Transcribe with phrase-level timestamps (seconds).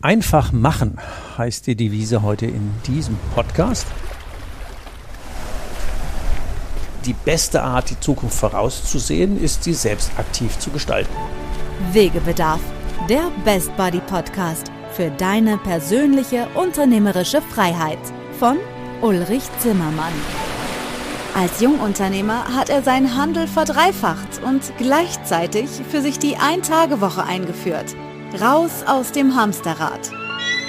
[0.00, 0.96] Einfach machen
[1.36, 3.84] heißt die Devise heute in diesem Podcast.
[7.04, 11.10] Die beste Art, die Zukunft vorauszusehen, ist sie selbst aktiv zu gestalten.
[11.90, 12.60] Wegebedarf,
[13.08, 17.98] der Best Buddy Podcast für deine persönliche unternehmerische Freiheit
[18.38, 18.56] von
[19.02, 20.12] Ulrich Zimmermann.
[21.34, 27.96] Als Jungunternehmer hat er seinen Handel verdreifacht und gleichzeitig für sich die Ein-Tage-Woche eingeführt–
[28.34, 30.10] Raus aus dem Hamsterrad.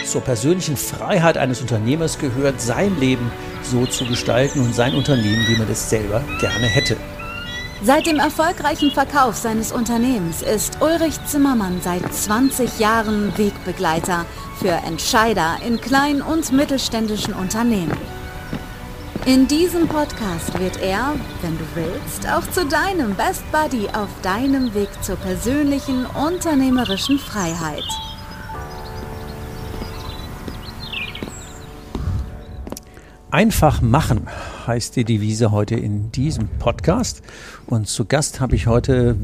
[0.06, 3.30] Zur persönlichen Freiheit eines Unternehmers gehört, sein Leben
[3.64, 6.96] so zu gestalten und sein Unternehmen, wie man es selber gerne hätte.
[7.84, 14.26] Seit dem erfolgreichen Verkauf seines Unternehmens ist Ulrich Zimmermann seit 20 Jahren Wegbegleiter
[14.58, 17.98] für Entscheider in kleinen und mittelständischen Unternehmen.
[19.26, 24.74] In diesem Podcast wird er, wenn du willst, auch zu deinem Best Buddy auf deinem
[24.74, 27.84] Weg zur persönlichen unternehmerischen Freiheit.
[33.30, 34.28] Einfach machen
[34.66, 37.22] heißt die Devise heute in diesem Podcast.
[37.68, 39.16] Und zu Gast habe ich heute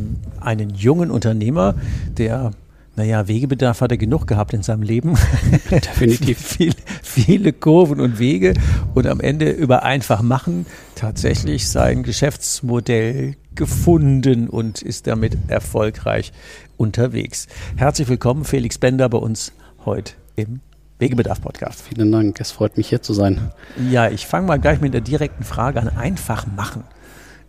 [0.41, 1.73] einen jungen Unternehmer,
[2.09, 2.51] der
[2.95, 5.17] naja, Wegebedarf hat er genug gehabt in seinem Leben.
[5.71, 6.39] Definitiv.
[6.39, 8.53] Viel, viele Kurven und Wege
[8.93, 10.65] und am Ende über einfach machen
[10.95, 16.31] tatsächlich sein Geschäftsmodell gefunden und ist damit erfolgreich
[16.77, 17.47] unterwegs.
[17.75, 19.51] Herzlich willkommen, Felix Bender, bei uns
[19.85, 20.61] heute im
[20.99, 21.81] Wegebedarf Podcast.
[21.81, 23.51] Vielen Dank, es freut mich hier zu sein.
[23.89, 25.89] Ja, ich fange mal gleich mit der direkten Frage an.
[25.89, 26.83] Einfach machen.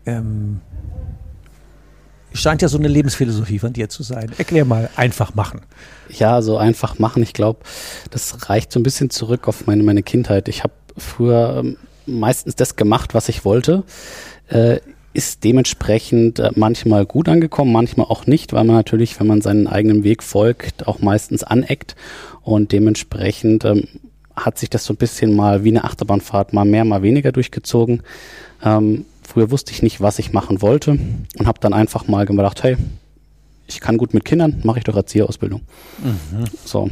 [0.05, 0.61] Ähm,
[2.37, 4.31] scheint ja so eine Lebensphilosophie von dir zu sein.
[4.39, 5.63] Erklär mal, einfach machen.
[6.09, 7.23] Ja, so einfach machen.
[7.23, 7.61] Ich glaube,
[8.11, 10.49] das reicht so ein bisschen zurück auf meine, meine Kindheit.
[10.49, 13.85] Ich habe früher ähm, meistens das gemacht, was ich wollte.
[14.49, 14.79] Äh,
[15.13, 19.67] ist dementsprechend äh, manchmal gut angekommen, manchmal auch nicht, weil man natürlich, wenn man seinen
[19.67, 21.97] eigenen Weg folgt, auch meistens aneckt
[22.43, 23.89] und dementsprechend ähm,
[24.37, 28.03] hat sich das so ein bisschen mal wie eine Achterbahnfahrt mal mehr, mal weniger durchgezogen.
[28.63, 30.99] Ähm, Früher wusste ich nicht, was ich machen wollte
[31.39, 32.77] und habe dann einfach mal gedacht, hey,
[33.67, 35.63] ich kann gut mit Kindern, mache ich doch Erzieherausbildung.
[36.03, 36.45] Mhm.
[36.65, 36.89] So,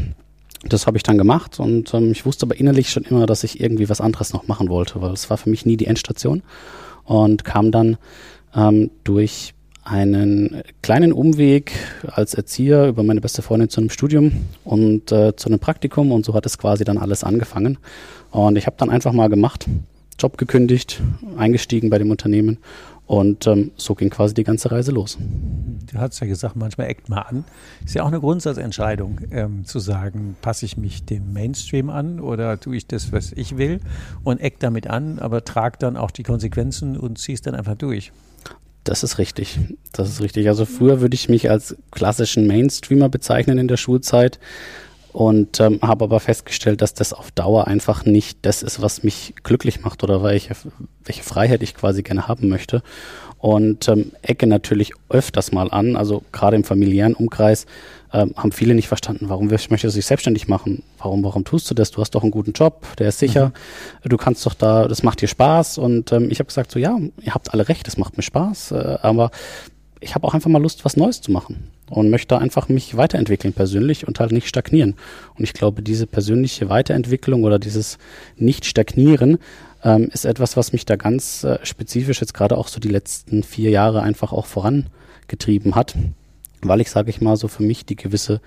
[0.69, 3.61] das habe ich dann gemacht und ähm, ich wusste aber innerlich schon immer, dass ich
[3.61, 6.43] irgendwie was anderes noch machen wollte, weil es war für mich nie die Endstation
[7.05, 7.97] und kam dann
[8.55, 11.73] ähm, durch einen kleinen Umweg
[12.07, 14.33] als Erzieher über meine beste Freundin zu einem Studium
[14.65, 17.79] und äh, zu einem Praktikum und so hat es quasi dann alles angefangen.
[18.31, 19.67] Und ich habe dann einfach mal gemacht,
[20.19, 21.01] Job gekündigt,
[21.37, 22.59] eingestiegen bei dem Unternehmen
[23.07, 25.19] und ähm, so ging quasi die ganze Reise los.
[25.93, 27.45] Du hast ja gesagt, manchmal eckt mal an.
[27.85, 32.59] Ist ja auch eine Grundsatzentscheidung, ähm, zu sagen, passe ich mich dem Mainstream an oder
[32.59, 33.81] tue ich das, was ich will
[34.23, 37.77] und eck damit an, aber trage dann auch die Konsequenzen und ziehe es dann einfach
[37.77, 38.13] durch.
[38.85, 39.59] Das ist richtig.
[39.93, 40.49] Das ist richtig.
[40.49, 44.39] Also früher würde ich mich als klassischen Mainstreamer bezeichnen in der Schulzeit
[45.15, 49.33] und ähm, habe aber festgestellt, dass das auf Dauer einfach nicht das ist, was mich
[49.45, 50.57] glücklich macht oder welche,
[51.05, 52.83] welche Freiheit ich quasi gerne haben möchte.
[53.39, 57.67] Und ähm, ecke natürlich öfters mal an, also gerade im familiären Umkreis
[58.13, 60.83] ähm, haben viele nicht verstanden, warum möchtest du dich selbstständig machen?
[60.99, 61.93] Warum, warum tust du das?
[61.93, 63.53] Du hast doch einen guten Job, der ist sicher,
[64.03, 64.09] mhm.
[64.09, 65.79] du kannst doch da, das macht dir Spaß.
[65.79, 68.73] Und ähm, ich habe gesagt, so ja, ihr habt alle recht, es macht mir Spaß,
[68.73, 69.31] äh, aber
[70.01, 73.53] ich habe auch einfach mal Lust, was Neues zu machen und möchte einfach mich weiterentwickeln
[73.53, 74.95] persönlich und halt nicht stagnieren.
[75.37, 77.99] Und ich glaube, diese persönliche Weiterentwicklung oder dieses
[78.37, 79.39] Nicht-Stagnieren
[79.83, 83.43] ähm, ist etwas, was mich da ganz äh, spezifisch jetzt gerade auch so die letzten
[83.43, 85.95] vier Jahre einfach auch vorangetrieben hat,
[86.63, 88.41] weil ich, sage ich mal, so für mich die gewisse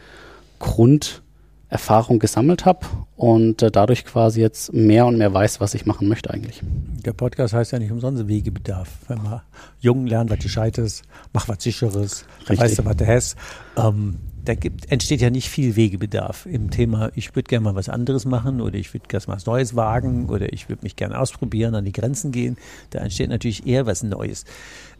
[0.60, 1.22] Grund
[1.70, 6.08] Erfahrung gesammelt habe und äh, dadurch quasi jetzt mehr und mehr weiß, was ich machen
[6.08, 6.62] möchte eigentlich.
[7.06, 8.90] Der Podcast heißt ja nicht umsonst Wegebedarf.
[9.08, 9.42] Wenn man
[9.80, 11.02] jung lernt, was Gescheites,
[11.34, 13.36] mach was Sicheres, weißt du, was du hast.
[13.76, 17.90] Ähm, da gibt, entsteht ja nicht viel Wegebedarf im Thema, ich würde gerne mal was
[17.90, 21.20] anderes machen oder ich würde gerne mal was Neues wagen oder ich würde mich gerne
[21.20, 22.58] ausprobieren, an die Grenzen gehen.
[22.92, 24.46] Da entsteht natürlich eher was Neues.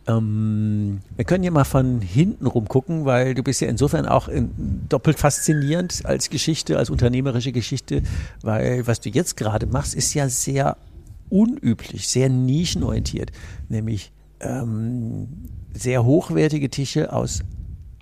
[0.08, 4.28] Ähm, wir können hier mal von hinten rum gucken, weil du bist ja insofern auch
[4.28, 4.52] in,
[4.90, 8.02] doppelt faszinierend als Geschichte, als unternehmerische Geschichte,
[8.42, 10.78] weil was du jetzt gerade machst, ist ja sehr
[11.30, 13.32] unüblich, sehr nischenorientiert,
[13.70, 15.28] nämlich ähm,
[15.74, 17.44] sehr hochwertige Tische aus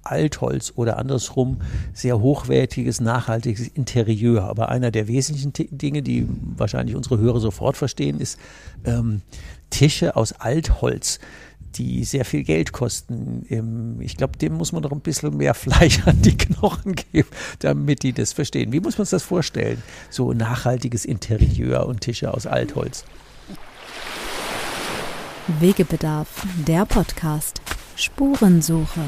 [0.05, 1.61] Altholz oder andersrum
[1.93, 4.43] sehr hochwertiges, nachhaltiges Interieur.
[4.43, 8.39] Aber einer der wesentlichen Dinge, die wahrscheinlich unsere Hörer sofort verstehen, ist
[8.85, 9.21] ähm,
[9.69, 11.19] Tische aus Altholz
[11.77, 13.97] die sehr viel Geld kosten.
[13.99, 17.27] Ich glaube, dem muss man noch ein bisschen mehr Fleisch an die Knochen geben,
[17.59, 18.71] damit die das verstehen.
[18.71, 19.81] Wie muss man sich das vorstellen?
[20.09, 23.03] So nachhaltiges Interieur und Tische aus Altholz.
[25.59, 27.61] Wegebedarf, der Podcast.
[27.95, 29.01] Spurensuche.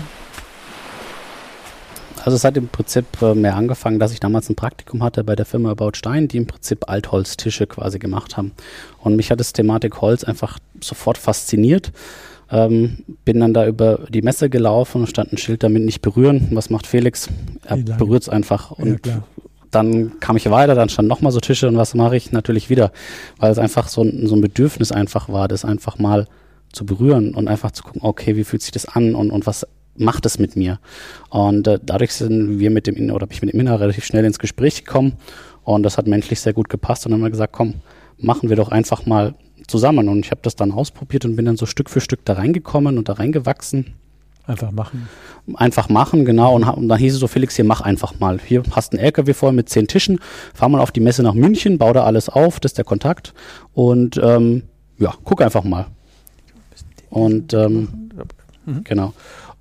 [2.28, 5.34] Also es hat im Prinzip äh, mehr angefangen, dass ich damals ein Praktikum hatte bei
[5.34, 8.52] der Firma About Stein, die im Prinzip Altholztische quasi gemacht haben.
[9.00, 11.94] Und mich hat das Thematik Holz einfach sofort fasziniert.
[12.52, 16.50] Ähm, bin dann da über die Messe gelaufen und stand ein Schild damit nicht berühren.
[16.52, 17.30] Was macht Felix?
[17.64, 18.72] Er berührt es einfach.
[18.72, 19.24] Und ja,
[19.72, 22.34] dann kam ich weiter, dann standen nochmal so Tische und was mache ich?
[22.34, 22.92] Natürlich wieder,
[23.38, 26.28] weil es einfach so ein, so ein Bedürfnis einfach war, das einfach mal
[26.74, 29.66] zu berühren und einfach zu gucken, okay, wie fühlt sich das an und, und was
[29.98, 30.80] macht es mit mir?
[31.30, 34.06] Und äh, dadurch sind wir mit dem Inner oder bin ich mit dem Inner relativ
[34.06, 35.14] schnell ins Gespräch gekommen
[35.64, 37.76] und das hat menschlich sehr gut gepasst und dann haben wir gesagt, komm,
[38.18, 39.36] machen wir doch einfach mal
[39.68, 42.34] zusammen und ich habe das dann ausprobiert und bin dann so Stück für Stück da
[42.34, 43.94] reingekommen und da reingewachsen.
[44.48, 45.10] Einfach machen.
[45.56, 46.56] Einfach machen, genau.
[46.56, 48.40] Und, und dann hieß es so, Felix, hier mach einfach mal.
[48.40, 50.20] Hier hast du einen LKW voll mit zehn Tischen,
[50.54, 53.34] fahr mal auf die Messe nach München, bau da alles auf, das ist der Kontakt.
[53.74, 54.64] Und ähm,
[55.00, 55.88] ja, guck einfach mal.
[57.10, 58.10] Und ähm,
[58.66, 58.84] mhm.
[58.86, 59.14] genau.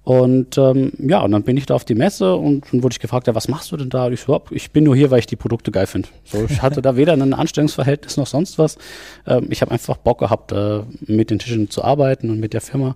[0.06, 3.00] Und ähm, ja, und dann bin ich da auf die Messe und dann wurde ich
[3.00, 4.06] gefragt, ja, was machst du denn da?
[4.06, 6.08] Und ich so, ich bin nur hier, weil ich die Produkte geil finde.
[6.22, 8.78] So, ich hatte da weder ein Anstellungsverhältnis noch sonst was.
[9.26, 12.60] Ähm, ich habe einfach Bock gehabt, äh, mit den Tischen zu arbeiten und mit der
[12.60, 12.94] Firma.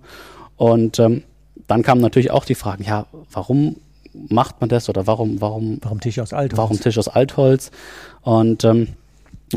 [0.55, 1.23] Und ähm,
[1.67, 3.75] dann kamen natürlich auch die Fragen, ja, warum
[4.13, 6.57] macht man das oder warum, warum, warum Tisch aus Altholz?
[6.57, 7.71] Warum Tisch aus Altholz?
[8.21, 8.87] Und ähm,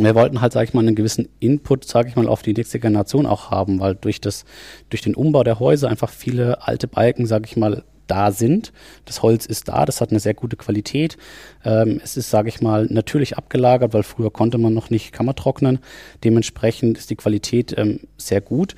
[0.02, 2.81] wir wollten halt, sage ich mal, einen gewissen Input, sage ich mal, auf die nächste
[2.81, 4.44] Generation auch haben, weil durch das,
[4.91, 8.73] durch den Umbau der Häuser einfach viele alte Balken, sage ich mal, da sind.
[9.05, 11.17] Das Holz ist da, das hat eine sehr gute Qualität.
[11.64, 15.79] Ähm, es ist, sage ich mal, natürlich abgelagert, weil früher konnte man noch nicht kammertrocknen.
[16.23, 18.75] Dementsprechend ist die Qualität ähm, sehr gut.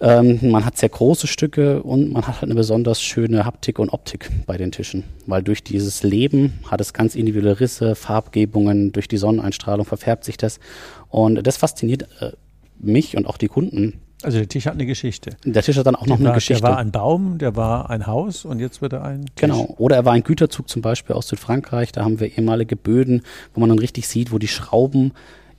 [0.00, 3.90] Ähm, man hat sehr große Stücke und man hat halt eine besonders schöne Haptik und
[3.90, 9.08] Optik bei den Tischen, weil durch dieses Leben hat es ganz individuelle Risse, Farbgebungen, durch
[9.08, 10.60] die Sonneneinstrahlung verfärbt sich das
[11.08, 12.32] und das fasziniert äh,
[12.78, 14.00] mich und auch die Kunden.
[14.22, 15.36] Also der Tisch hat eine Geschichte.
[15.44, 16.62] Der Tisch hat dann auch der noch war, eine Geschichte.
[16.62, 19.32] Der war ein Baum, der war ein Haus und jetzt wird er ein Tisch.
[19.36, 19.74] Genau.
[19.78, 21.92] Oder er war ein Güterzug zum Beispiel aus Südfrankreich.
[21.92, 23.22] Da haben wir ehemalige Böden,
[23.54, 25.12] wo man dann richtig sieht, wo die Schrauben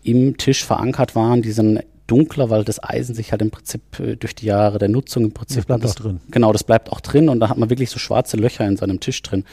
[0.04, 1.42] im Tisch verankert waren.
[1.42, 4.90] Die sind dunkler, weil das Eisen sich halt im Prinzip äh, durch die Jahre der
[4.90, 5.58] Nutzung im Prinzip.
[5.58, 6.20] Das bleibt das, auch drin.
[6.32, 9.00] Genau, das bleibt auch drin und da hat man wirklich so schwarze Löcher in seinem
[9.00, 9.44] Tisch drin.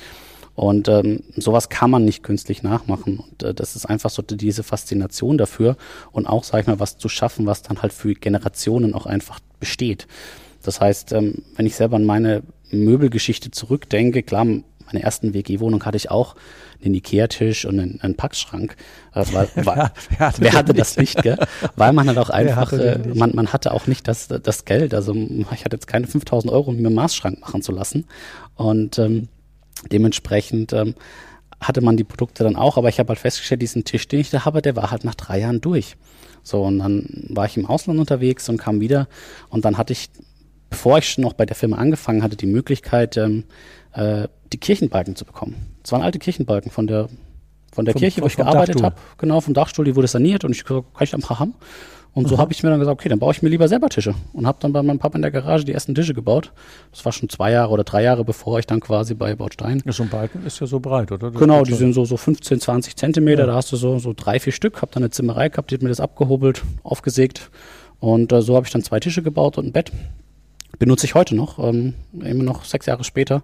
[0.54, 3.18] Und ähm, sowas kann man nicht künstlich nachmachen.
[3.18, 5.76] Und äh, das ist einfach so diese Faszination dafür
[6.12, 9.40] und auch, sag ich mal, was zu schaffen, was dann halt für Generationen auch einfach
[9.58, 10.06] besteht.
[10.62, 14.46] Das heißt, ähm, wenn ich selber an meine Möbelgeschichte zurückdenke, klar,
[14.86, 16.34] meine ersten WG-Wohnung hatte ich auch
[16.84, 18.76] einen Ikea-Tisch und einen, einen Packschrank.
[19.14, 21.38] Äh, weil, weil, wer hatte, wer hatte das nicht, gell?
[21.76, 24.94] Weil man hat auch einfach, äh, man, man hatte auch nicht das, das Geld.
[24.94, 28.06] Also ich hatte jetzt keine 5000 Euro, um mir einen Maßschrank machen zu lassen.
[28.54, 29.28] Und ähm,
[29.90, 30.94] dementsprechend ähm,
[31.60, 34.30] hatte man die Produkte dann auch, aber ich habe halt festgestellt, diesen Tisch, den ich
[34.30, 35.96] da habe, der war halt nach drei Jahren durch.
[36.42, 39.08] So, und dann war ich im Ausland unterwegs und kam wieder
[39.48, 40.10] und dann hatte ich,
[40.68, 43.44] bevor ich noch bei der Firma angefangen hatte, die Möglichkeit, ähm,
[43.94, 45.56] äh, die Kirchenbalken zu bekommen.
[45.82, 47.08] Es waren alte Kirchenbalken von der
[47.72, 50.52] von der vom, Kirche, wo ich gearbeitet habe, genau, vom Dachstuhl, die wurde saniert und
[50.52, 51.54] ich gesagt, kann ich da ein paar haben?
[52.12, 52.40] Und so mhm.
[52.40, 54.58] habe ich mir dann gesagt, okay, dann baue ich mir lieber selber Tische und habe
[54.60, 56.52] dann bei meinem Papa in der Garage die ersten Tische gebaut.
[56.92, 59.82] Das war schon zwei Jahre oder drei Jahre, bevor ich dann quasi bei Baustein.
[59.84, 61.32] Ja, so ein Balken ist ja so breit, oder?
[61.32, 63.46] Das genau, die sind so, so 15, 20 Zentimeter, ja.
[63.46, 65.82] da hast du so, so drei, vier Stück, habe dann eine Zimmerei gehabt, die hat
[65.82, 67.50] mir das abgehobelt, aufgesägt
[67.98, 69.90] und äh, so habe ich dann zwei Tische gebaut und ein Bett.
[70.78, 73.42] Benutze ich heute noch, ähm, immer noch sechs Jahre später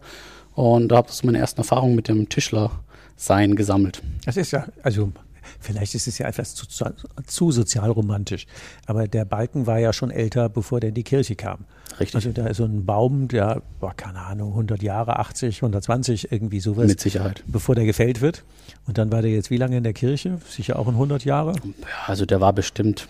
[0.60, 4.02] und da habe ich meine ersten Erfahrungen mit dem Tischler-Sein gesammelt.
[4.26, 5.10] Das ist ja, also
[5.58, 6.84] vielleicht ist es ja etwas zu, zu,
[7.26, 8.46] zu sozialromantisch,
[8.84, 11.64] aber der Balken war ja schon älter, bevor der in die Kirche kam.
[11.98, 12.14] Richtig.
[12.14, 16.60] Also da ist so ein Baum, der, boah, keine Ahnung, 100 Jahre, 80, 120, irgendwie
[16.60, 16.88] sowas.
[16.88, 17.42] Mit Sicherheit.
[17.46, 18.44] Bevor der gefällt wird.
[18.86, 20.40] Und dann war der jetzt wie lange in der Kirche?
[20.46, 21.52] Sicher auch in 100 Jahre?
[21.52, 23.08] Ja, also der war bestimmt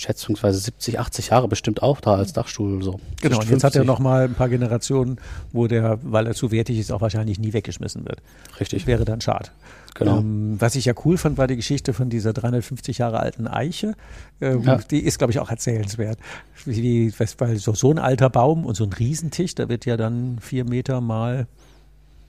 [0.00, 3.00] schätzungsweise 70, 80 Jahre bestimmt auch da als Dachstuhl so.
[3.20, 5.18] Genau, und jetzt hat er noch mal ein paar Generationen,
[5.52, 8.22] wo der, weil er zu wertig ist, auch wahrscheinlich nie weggeschmissen wird.
[8.58, 8.86] Richtig.
[8.86, 9.50] Wäre dann schade.
[9.94, 10.18] Genau.
[10.18, 13.94] Ähm, was ich ja cool fand, war die Geschichte von dieser 350 Jahre alten Eiche.
[14.40, 14.76] Ähm, ja.
[14.78, 16.18] Die ist, glaube ich, auch erzählenswert.
[16.64, 20.38] Wie, weil so, so ein alter Baum und so ein Riesentisch, da wird ja dann
[20.40, 21.46] vier Meter mal.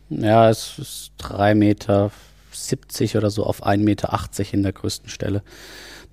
[0.10, 2.12] Ja, es ist drei Meter
[2.52, 4.20] 70 oder so auf 1,80 Meter
[4.52, 5.42] in der größten Stelle.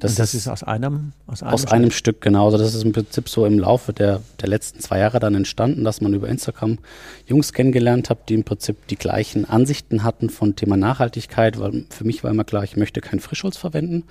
[0.01, 1.73] Das, das ist, ist, aus einem aus einem, aus Stück?
[1.73, 2.47] einem Stück genau.
[2.47, 5.83] Also das ist im Prinzip so im Laufe der, der letzten zwei Jahre dann entstanden,
[5.83, 6.79] dass man über Instagram
[7.27, 11.59] Jungs kennengelernt hat, die im Prinzip die gleichen Ansichten hatten von Thema Nachhaltigkeit.
[11.59, 14.05] Weil für mich war immer klar, ich möchte kein Frischholz verwenden,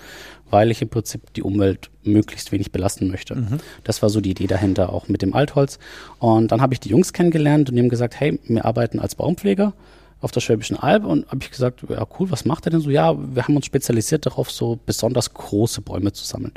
[0.50, 3.36] weil ich im Prinzip die Umwelt möglichst wenig belasten möchte.
[3.36, 3.60] Mhm.
[3.84, 5.80] Das war so die Idee dahinter, auch mit dem Altholz.
[6.20, 9.16] Und dann habe ich die Jungs kennengelernt und die haben gesagt, hey, wir arbeiten als
[9.16, 9.74] Baumpfleger
[10.20, 12.90] auf der Schwäbischen Alb und habe ich gesagt, ja cool, was macht er denn so?
[12.90, 16.54] Ja, wir haben uns spezialisiert darauf, so besonders große Bäume zu sammeln.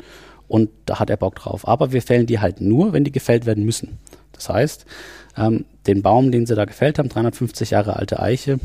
[0.47, 1.67] Und da hat er Bock drauf.
[1.67, 3.99] Aber wir fällen die halt nur, wenn die gefällt werden müssen.
[4.33, 4.85] Das heißt,
[5.37, 8.59] ähm, den Baum, den sie da gefällt haben, 350 Jahre alte Eiche,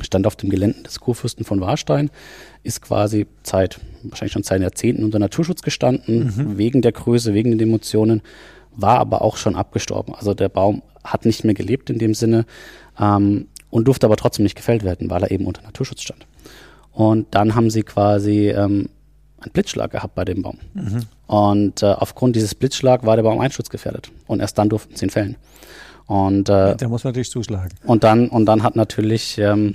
[0.00, 2.10] stand auf dem Gelände des Kurfürsten von Warstein,
[2.62, 6.58] ist quasi seit, wahrscheinlich schon seit Jahrzehnten unter Naturschutz gestanden, mhm.
[6.58, 8.22] wegen der Größe, wegen den Emotionen,
[8.72, 10.14] war aber auch schon abgestorben.
[10.14, 12.44] Also der Baum hat nicht mehr gelebt in dem Sinne
[12.98, 16.28] ähm, und durfte aber trotzdem nicht gefällt werden, weil er eben unter Naturschutz stand.
[16.92, 18.88] Und dann haben sie quasi ähm,
[19.40, 20.58] einen Blitzschlag gehabt bei dem Baum.
[20.74, 21.00] Mhm.
[21.26, 24.12] Und äh, aufgrund dieses Blitzschlags war der Baum einschutzgefährdet.
[24.28, 25.34] Und erst dann durften sie ihn fällen.
[26.06, 27.70] Und äh, da muss man natürlich zuschlagen.
[27.84, 29.74] Und dann und dann hat natürlich ähm,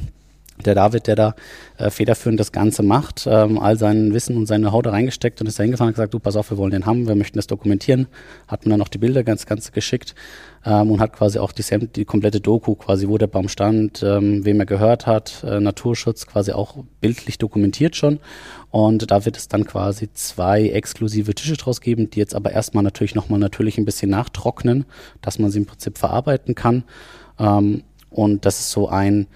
[0.66, 1.36] der David, der da
[1.78, 5.58] äh, federführend das Ganze macht, ähm, all sein Wissen und seine Haut reingesteckt und ist
[5.60, 8.08] da hingefahren und gesagt, du pass auf, wir wollen den haben, wir möchten das dokumentieren.
[8.48, 10.16] Hat mir dann noch die Bilder ganz, ganz geschickt
[10.66, 14.46] ähm, und hat quasi auch die, die komplette Doku, quasi wo der Baum stand, ähm,
[14.46, 18.20] wem er gehört hat, äh, Naturschutz quasi auch bildlich dokumentiert schon.
[18.72, 22.84] Und da wird es dann quasi zwei exklusive Tische draus geben, die jetzt aber erstmal
[22.84, 24.86] natürlich nochmal natürlich ein bisschen nachtrocknen,
[25.22, 26.84] dass man sie im Prinzip verarbeiten kann.
[27.40, 29.28] Ähm, und das ist so ein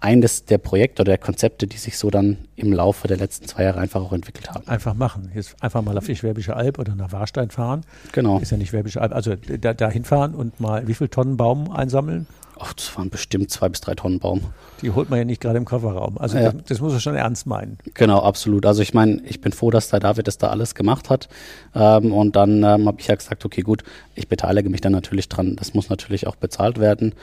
[0.00, 3.64] eines der Projekte oder der Konzepte, die sich so dann im Laufe der letzten zwei
[3.64, 4.66] Jahre einfach auch entwickelt haben.
[4.66, 5.30] Einfach machen.
[5.34, 7.82] Jetzt einfach mal auf die Schwäbische Alb oder nach Warstein fahren.
[8.12, 8.38] Genau.
[8.38, 9.12] Ist ja nicht Schwäbische Alb.
[9.12, 12.26] Also da, da hinfahren und mal wie viel Tonnen Baum einsammeln?
[12.58, 14.40] Ach, das waren bestimmt zwei bis drei Tonnen Baum.
[14.80, 16.16] Die holt man ja nicht gerade im Kofferraum.
[16.16, 16.52] Also ja.
[16.52, 17.76] das, das, muss man schon ernst meinen.
[17.92, 18.64] Genau, absolut.
[18.64, 21.28] Also ich meine, ich bin froh, dass der David das da alles gemacht hat.
[21.74, 23.82] Ähm, und dann ähm, habe ich ja gesagt, okay, gut,
[24.14, 25.56] ich beteilige mich dann natürlich dran.
[25.56, 27.14] Das muss natürlich auch bezahlt werden.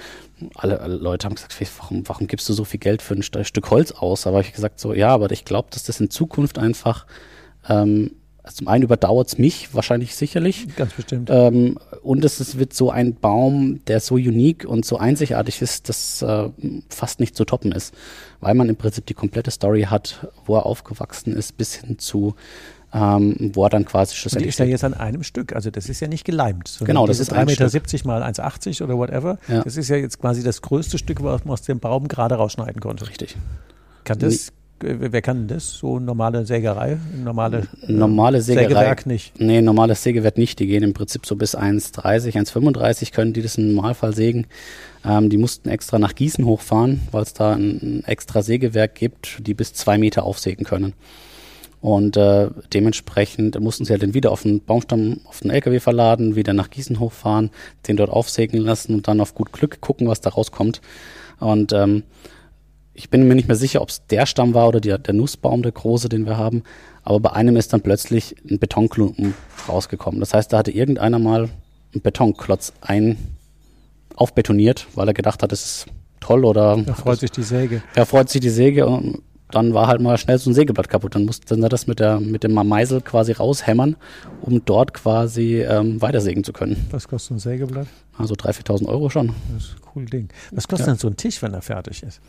[0.55, 3.71] Alle, alle Leute haben gesagt, warum, warum gibst du so viel Geld für ein Stück
[3.71, 4.27] Holz aus?
[4.27, 7.05] Aber ich gesagt so, ja, aber ich glaube, dass das in Zukunft einfach
[7.69, 8.11] ähm,
[8.43, 10.67] also zum einen überdauert es mich wahrscheinlich sicherlich.
[10.75, 11.29] Ganz bestimmt.
[11.31, 16.21] Ähm, und es, wird so ein Baum, der so unique und so einzigartig ist, dass
[16.21, 16.49] äh,
[16.89, 17.95] fast nicht zu toppen ist.
[18.41, 22.35] Weil man im Prinzip die komplette Story hat, wo er aufgewachsen ist, bis hin zu
[22.93, 24.43] ähm, wo er dann quasi schlussendlich.
[24.43, 26.79] Und die ist ja jetzt an einem Stück, also das ist ja nicht geleimt.
[26.83, 29.39] Genau, das ist 3,70 Meter mal 1,80 oder whatever.
[29.47, 29.63] Ja.
[29.63, 32.81] Das ist ja jetzt quasi das größte Stück, was man aus dem Baum gerade rausschneiden
[32.81, 33.07] konnte.
[33.07, 33.35] Richtig.
[34.03, 34.51] Kann das
[34.83, 35.71] wer kann das?
[35.73, 36.97] So normale Sägerei?
[37.23, 38.67] Normale, normale Sägerei.
[38.67, 39.39] Sägewerk nicht?
[39.39, 40.59] Nee, normales Sägewerk nicht.
[40.59, 44.47] Die gehen im Prinzip so bis 1,30, 1,35 können die das im Normalfall sägen.
[45.05, 49.53] Ähm, die mussten extra nach Gießen hochfahren, weil es da ein, extra Sägewerk gibt, die
[49.53, 50.93] bis zwei Meter aufsägen können.
[51.81, 56.35] Und äh, dementsprechend mussten sie halt dann wieder auf den Baumstamm, auf den LKW verladen,
[56.37, 57.51] wieder nach Gießen hochfahren,
[57.87, 60.79] den dort aufsägen lassen und dann auf gut Glück gucken, was da rauskommt.
[61.39, 62.03] Und ähm,
[62.93, 65.63] ich bin mir nicht mehr sicher, ob es der Stamm war oder die, der Nussbaum,
[65.63, 66.63] der große, den wir haben.
[67.03, 69.33] Aber bei einem ist dann plötzlich ein Betonklumpen
[69.67, 70.19] rausgekommen.
[70.19, 71.49] Das heißt, da hatte irgendeiner mal
[71.93, 73.17] einen Betonklotz ein
[74.15, 75.85] aufbetoniert, weil er gedacht hat, das ist
[76.19, 76.77] toll oder.
[76.77, 77.81] Da freut sich die Säge.
[77.95, 79.23] Er freut sich die Säge und
[79.53, 81.15] dann war halt mal schnell so ein Sägeblatt kaputt.
[81.15, 83.95] Dann musste er das mit, der, mit dem Meisel quasi raushämmern,
[84.41, 86.87] um dort quasi ähm, weitersägen zu können.
[86.91, 87.87] Was kostet ein Sägeblatt?
[88.17, 89.33] Also 3.000, 4.000 Euro schon.
[89.53, 90.29] Das ist ein cool Ding.
[90.51, 90.93] Was kostet ja.
[90.93, 92.19] denn so ein Tisch, wenn er fertig ist?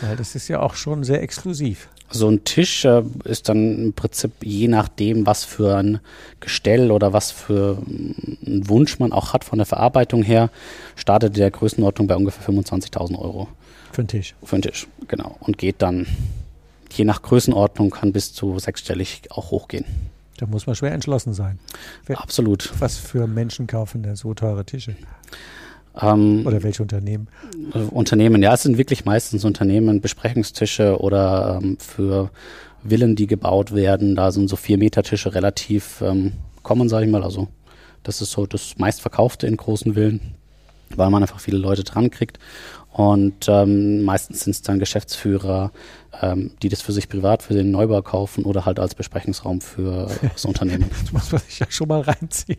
[0.00, 1.88] Weil das ist ja auch schon sehr exklusiv.
[2.10, 6.00] So ein Tisch äh, ist dann im Prinzip je nachdem, was für ein
[6.40, 10.50] Gestell oder was für einen Wunsch man auch hat von der Verarbeitung her,
[10.96, 13.48] startet der Größenordnung bei ungefähr 25.000 Euro.
[13.92, 14.34] Für einen Tisch?
[14.42, 15.36] Für einen Tisch, genau.
[15.40, 16.06] Und geht dann
[16.92, 19.84] je nach Größenordnung kann bis zu sechsstellig auch hochgehen.
[20.38, 21.58] Da muss man schwer entschlossen sein.
[22.06, 22.72] Wer, Absolut.
[22.78, 24.94] Was für Menschen kaufen denn so teure Tische?
[26.00, 27.28] Ähm, oder welche Unternehmen?
[27.74, 32.30] Äh, Unternehmen, ja, es sind wirklich meistens Unternehmen, Besprechungstische oder ähm, für
[32.84, 34.14] Villen, die gebaut werden.
[34.14, 37.24] Da sind so vier Meter Tische relativ ähm, common, sage ich mal.
[37.24, 37.48] Also
[38.04, 40.34] das ist so das meistverkaufte in großen Villen,
[40.96, 42.38] weil man einfach viele Leute dran kriegt.
[42.98, 45.70] Und ähm, meistens sind es dann Geschäftsführer,
[46.20, 50.10] ähm, die das für sich privat, für den Neubau kaufen oder halt als Besprechungsraum für
[50.32, 50.90] das Unternehmen.
[50.90, 52.58] das muss man sich ja schon mal reinziehen.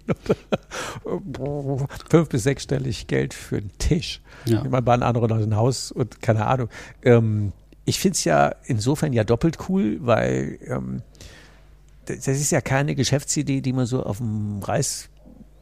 [2.09, 4.21] Fünf- bis sechsstellig Geld für einen Tisch.
[4.45, 4.61] Ja.
[4.63, 6.69] Ich meine, bei anderen Leuten ein Haus und keine Ahnung.
[7.03, 7.51] Ähm,
[7.83, 11.01] ich finde es ja insofern ja doppelt cool, weil ähm,
[12.05, 15.09] das ist ja keine Geschäftsidee, die man so auf dem Reis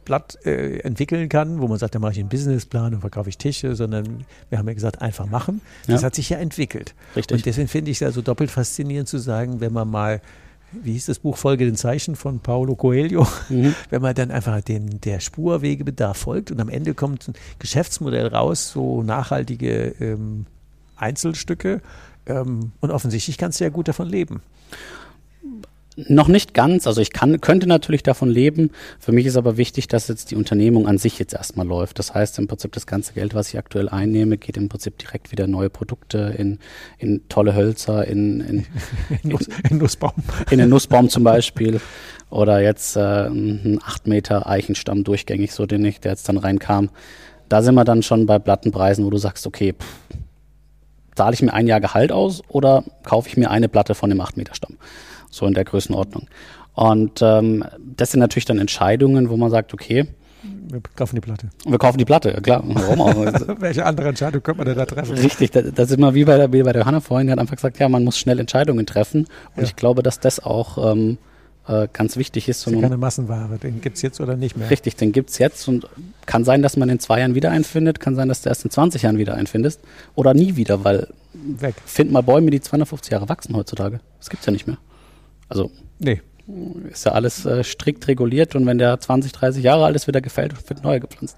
[0.08, 3.38] Blatt äh, entwickeln kann, wo man sagt, da mache ich einen Businessplan und verkaufe ich
[3.38, 5.60] Tische, sondern wir haben ja gesagt, einfach machen.
[5.86, 6.06] Das ja.
[6.06, 6.94] hat sich ja entwickelt.
[7.14, 7.36] Richtig.
[7.36, 10.20] Und deswegen finde ich es ja so doppelt faszinierend zu sagen, wenn man mal
[10.72, 13.74] wie hieß das Buch Folge den Zeichen von Paulo Coelho, mhm.
[13.90, 18.70] wenn man dann einfach dem, der Spurwegebedarf folgt und am Ende kommt ein Geschäftsmodell raus,
[18.70, 20.44] so nachhaltige ähm,
[20.96, 21.80] Einzelstücke
[22.26, 24.42] ähm, und offensichtlich kannst du ja gut davon leben.
[26.06, 26.86] Noch nicht ganz.
[26.86, 28.70] Also ich kann, könnte natürlich davon leben.
[29.00, 31.98] Für mich ist aber wichtig, dass jetzt die Unternehmung an sich jetzt erstmal läuft.
[31.98, 35.32] Das heißt im Prinzip das ganze Geld, was ich aktuell einnehme, geht im Prinzip direkt
[35.32, 36.60] wieder in neue Produkte, in,
[36.98, 38.66] in tolle Hölzer, in, in,
[39.22, 40.12] in, Nuss, in Nussbaum.
[40.52, 41.80] In den Nussbaum zum Beispiel.
[42.30, 46.90] Oder jetzt äh, ein 8 Meter Eichenstamm durchgängig, so den ich, der jetzt dann reinkam.
[47.48, 50.16] Da sind wir dann schon bei Plattenpreisen, wo du sagst, okay, pff,
[51.16, 54.20] zahle ich mir ein Jahr Gehalt aus oder kaufe ich mir eine Platte von dem
[54.20, 54.76] 8-Meter-Stamm?
[55.30, 56.28] So in der Größenordnung.
[56.74, 57.64] Und ähm,
[57.96, 60.06] das sind natürlich dann Entscheidungen, wo man sagt, okay,
[60.70, 61.48] wir kaufen die Platte.
[61.66, 62.62] Wir kaufen die Platte, klar.
[62.66, 63.60] Warum auch?
[63.60, 65.16] Welche andere Entscheidung könnte man denn da treffen?
[65.16, 67.38] Richtig, das, das ist immer wie bei der, wie bei der Hanna vorhin, die hat
[67.38, 69.20] einfach gesagt, ja, man muss schnell Entscheidungen treffen.
[69.20, 69.62] Und ja.
[69.64, 71.18] ich glaube, dass das auch ähm,
[71.66, 72.66] äh, ganz wichtig ist.
[72.66, 74.70] Das ist keine Massenware, den gibt es jetzt oder nicht mehr.
[74.70, 75.86] Richtig, den gibt es jetzt und
[76.26, 78.64] kann sein, dass man in zwei Jahren wieder einen findet, kann sein, dass du erst
[78.64, 79.80] in 20 Jahren wieder einen findest
[80.14, 81.74] oder nie wieder, weil weg.
[81.84, 84.00] Find mal Bäume, die 250 Jahre wachsen heutzutage.
[84.18, 84.78] Das gibt es ja nicht mehr.
[85.48, 85.70] Also.
[85.98, 86.20] Nee
[86.90, 90.16] ist ja alles äh, strikt reguliert und wenn der 20, 30 Jahre alt ist, wird
[90.16, 91.36] er gefällt und wird neu gepflanzt.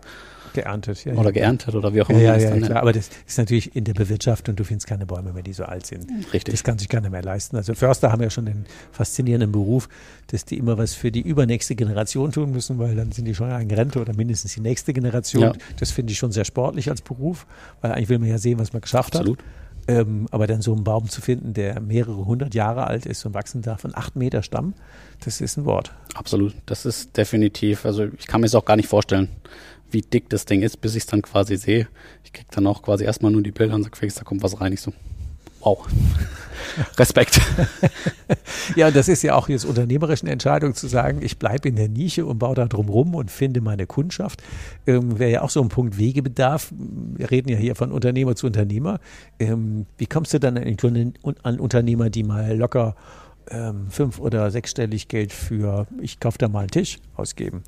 [0.53, 1.15] Geerntet, ja.
[1.15, 2.19] Oder geerntet oder wie auch immer.
[2.19, 2.83] Ja, ja, ja klar.
[2.83, 5.87] Aber das ist natürlich in der Bewirtschaftung, du findest keine Bäume mehr, die so alt
[5.87, 6.11] sind.
[6.33, 6.53] Richtig.
[6.53, 7.57] Das kann sich keiner mehr leisten.
[7.57, 9.89] Also Förster haben ja schon den faszinierenden Beruf,
[10.29, 13.49] dass die immer was für die übernächste Generation tun müssen, weil dann sind die schon
[13.49, 15.43] in Rente oder mindestens die nächste Generation.
[15.43, 15.53] Ja.
[15.79, 17.47] Das finde ich schon sehr sportlich als Beruf,
[17.81, 19.39] weil eigentlich will man ja sehen, was man geschafft Absolut.
[19.39, 19.45] hat.
[19.89, 23.35] Ähm, aber dann so einen Baum zu finden, der mehrere hundert Jahre alt ist und
[23.35, 24.75] wachsen darf, von acht Meter Stamm,
[25.25, 25.93] das ist ein Wort.
[26.15, 29.29] Absolut, das ist definitiv, also ich kann mir es auch gar nicht vorstellen,
[29.91, 31.89] wie dick das Ding ist, bis ich es dann quasi sehe.
[32.25, 34.73] Ich kriege dann auch quasi erstmal nur die Bilder und sage, da kommt was rein.
[34.73, 34.93] Ich so,
[35.61, 35.87] wow.
[36.99, 37.41] Respekt.
[38.77, 41.89] ja, und das ist ja auch jetzt unternehmerische Entscheidung zu sagen, ich bleibe in der
[41.89, 44.43] Nische und baue da drum rum und finde meine Kundschaft.
[44.87, 46.73] Ähm, Wäre ja auch so ein Punkt Wegebedarf.
[47.17, 49.01] Wir reden ja hier von Unternehmer zu Unternehmer.
[49.39, 52.95] Ähm, wie kommst du dann an, an Unternehmer, die mal locker
[53.51, 57.63] ähm, fünf- oder sechsstellig Geld für, ich kaufe da mal einen Tisch ausgeben?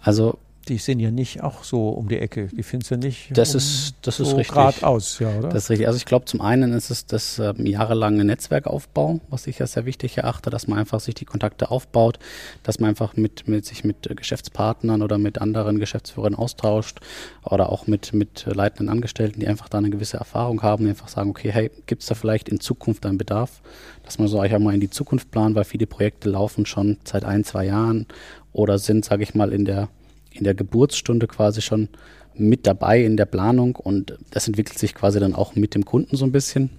[0.00, 2.48] Also die sind ja nicht auch so um die Ecke.
[2.48, 3.36] Die findest du nicht.
[3.36, 4.54] Das um ist, das ist so richtig.
[4.54, 5.48] Geradeaus, ja, oder?
[5.48, 5.86] Das ist richtig.
[5.86, 9.86] Also ich glaube, zum einen ist es das ähm, jahrelange Netzwerkaufbau, was ich ja sehr
[9.86, 12.18] wichtig erachte, dass man einfach sich die Kontakte aufbaut,
[12.62, 17.00] dass man einfach mit, mit sich mit Geschäftspartnern oder mit anderen Geschäftsführern austauscht
[17.42, 21.08] oder auch mit, mit leitenden Angestellten, die einfach da eine gewisse Erfahrung haben, die einfach
[21.08, 23.62] sagen, okay, hey, gibt es da vielleicht in Zukunft einen Bedarf?
[24.04, 27.24] Dass man so einfach mal in die Zukunft plant, weil viele Projekte laufen schon seit
[27.24, 28.06] ein, zwei Jahren
[28.52, 29.88] oder sind, sage ich mal, in der
[30.34, 31.88] in der Geburtsstunde quasi schon
[32.34, 36.16] mit dabei in der Planung und das entwickelt sich quasi dann auch mit dem Kunden
[36.16, 36.70] so ein bisschen.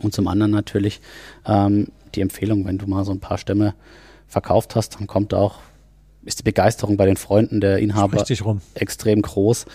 [0.00, 1.00] Und zum anderen natürlich
[1.46, 3.74] ähm, die Empfehlung, wenn du mal so ein paar Stämme
[4.28, 5.60] verkauft hast, dann kommt auch,
[6.24, 8.24] ist die Begeisterung bei den Freunden der Inhaber
[8.74, 9.66] extrem groß.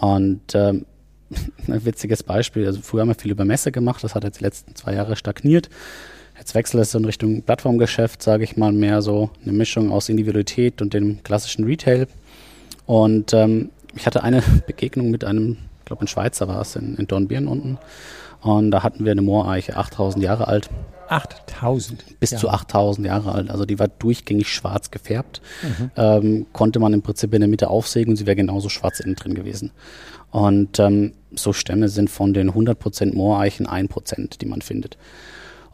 [0.00, 0.86] Und ähm,
[1.68, 4.44] ein witziges Beispiel, also früher haben wir viel über Messe gemacht, das hat jetzt die
[4.44, 5.70] letzten zwei Jahre stagniert.
[6.38, 10.80] Jetzt wechselt es in Richtung Plattformgeschäft, sage ich mal, mehr so eine Mischung aus Individualität
[10.80, 12.06] und dem klassischen Retail.
[12.90, 16.96] Und ähm, ich hatte eine Begegnung mit einem, ich glaube ein Schweizer war es, in,
[16.96, 17.78] in Dornbirn unten.
[18.40, 20.70] Und da hatten wir eine Mooreiche, 8000 Jahre alt.
[21.08, 22.18] 8000?
[22.18, 22.38] Bis ja.
[22.38, 23.48] zu 8000 Jahre alt.
[23.48, 25.40] Also die war durchgängig schwarz gefärbt.
[25.62, 25.90] Mhm.
[25.94, 29.14] Ähm, konnte man im Prinzip in der Mitte aufsägen und sie wäre genauso schwarz innen
[29.14, 29.70] drin gewesen.
[30.32, 34.98] Und ähm, so Stämme sind von den 100% Mooreichen 1%, die man findet.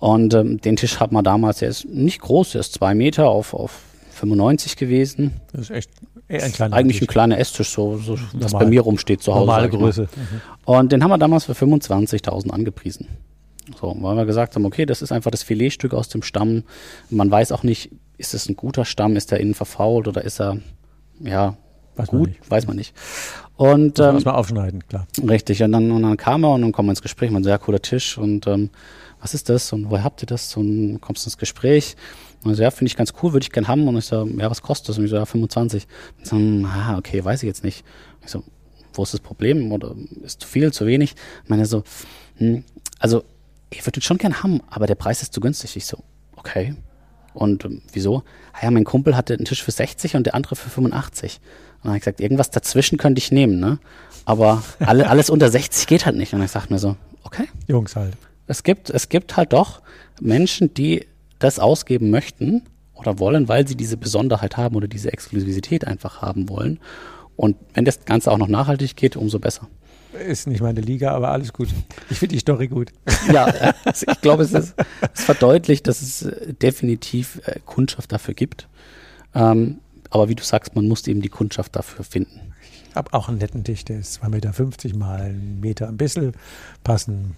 [0.01, 3.31] Und ähm, den Tisch hat man damals, der ist nicht groß, der ist zwei Meter
[3.31, 5.41] auf, auf 95 gewesen.
[5.53, 5.91] Das ist echt
[6.29, 9.47] ein kleiner Eigentlich ein kleiner Esstisch, so, so was bei mir rumsteht zu Hause.
[9.47, 10.03] Normale Größe.
[10.03, 10.41] Mhm.
[10.65, 13.07] Und den haben wir damals für 25.000 angepriesen.
[13.81, 16.65] So, weil wir gesagt haben, okay, das ist einfach das Filetstück aus dem Stamm.
[17.11, 20.41] Man weiß auch nicht, ist es ein guter Stamm, ist der innen verfault oder ist
[20.41, 20.59] er,
[21.21, 21.57] ja,
[21.97, 22.95] weiß gut, man weiß man nicht.
[23.57, 25.07] Und ähm, mal aufschneiden, klar.
[25.29, 25.63] Richtig.
[25.63, 27.31] Und dann, und dann kam er und dann kommen wir ins Gespräch.
[27.31, 28.71] Man sagt, ja, cooler Tisch und ähm,
[29.21, 30.57] was ist das und woher habt ihr das?
[30.57, 31.97] Und kommst ins Gespräch.
[32.45, 33.87] Und so, ja, finde ich ganz cool, würde ich gern haben.
[33.89, 34.99] Und ich so, ja, was kostet das?
[34.99, 35.87] Und ich so, ja, 25.
[36.19, 37.85] Und so, ah, okay, weiß ich jetzt nicht.
[38.25, 38.45] Ich so,
[38.93, 39.73] wo ist das Problem?
[39.73, 41.15] Oder ist zu viel, zu wenig?
[41.45, 41.83] Ich meine so,
[42.37, 42.65] hm,
[42.99, 43.25] also,
[43.71, 45.77] ich würde schon gern haben, aber der Preis ist zu günstig.
[45.77, 45.99] Ich so,
[46.37, 46.77] okay.
[47.35, 48.23] Und ähm, wieso?
[48.53, 51.41] Ah ja, mein Kumpel hatte einen Tisch für 60 und der andere für 85.
[51.41, 53.79] Und dann habe ich gesagt, irgendwas dazwischen könnte ich nehmen, ne?
[54.25, 56.33] Aber alle, alles unter 60 geht halt nicht.
[56.33, 57.49] Und ich sagte mir so, okay.
[57.67, 58.15] Jungs halt.
[58.47, 59.83] Es gibt, es gibt halt doch
[60.21, 61.07] Menschen, die
[61.39, 62.63] das ausgeben möchten
[62.95, 66.81] oder wollen, weil sie diese Besonderheit haben oder diese Exklusivität einfach haben wollen.
[67.37, 69.69] Und wenn das Ganze auch noch nachhaltig geht, umso besser.
[70.27, 71.69] Ist nicht meine Liga, aber alles gut.
[72.09, 72.91] Ich finde die Story gut.
[73.33, 74.75] Ja, ich glaube, es, ist,
[75.13, 78.69] es verdeutlicht, dass es äh, definitiv äh, Kundschaft dafür gibt.
[79.35, 79.81] Ähm,
[80.11, 82.53] aber wie du sagst, man muss eben die Kundschaft dafür finden.
[82.89, 86.33] Ich habe auch einen netten Tisch, der ist 2,50 Meter mal einen Meter ein bisschen
[86.85, 87.35] passen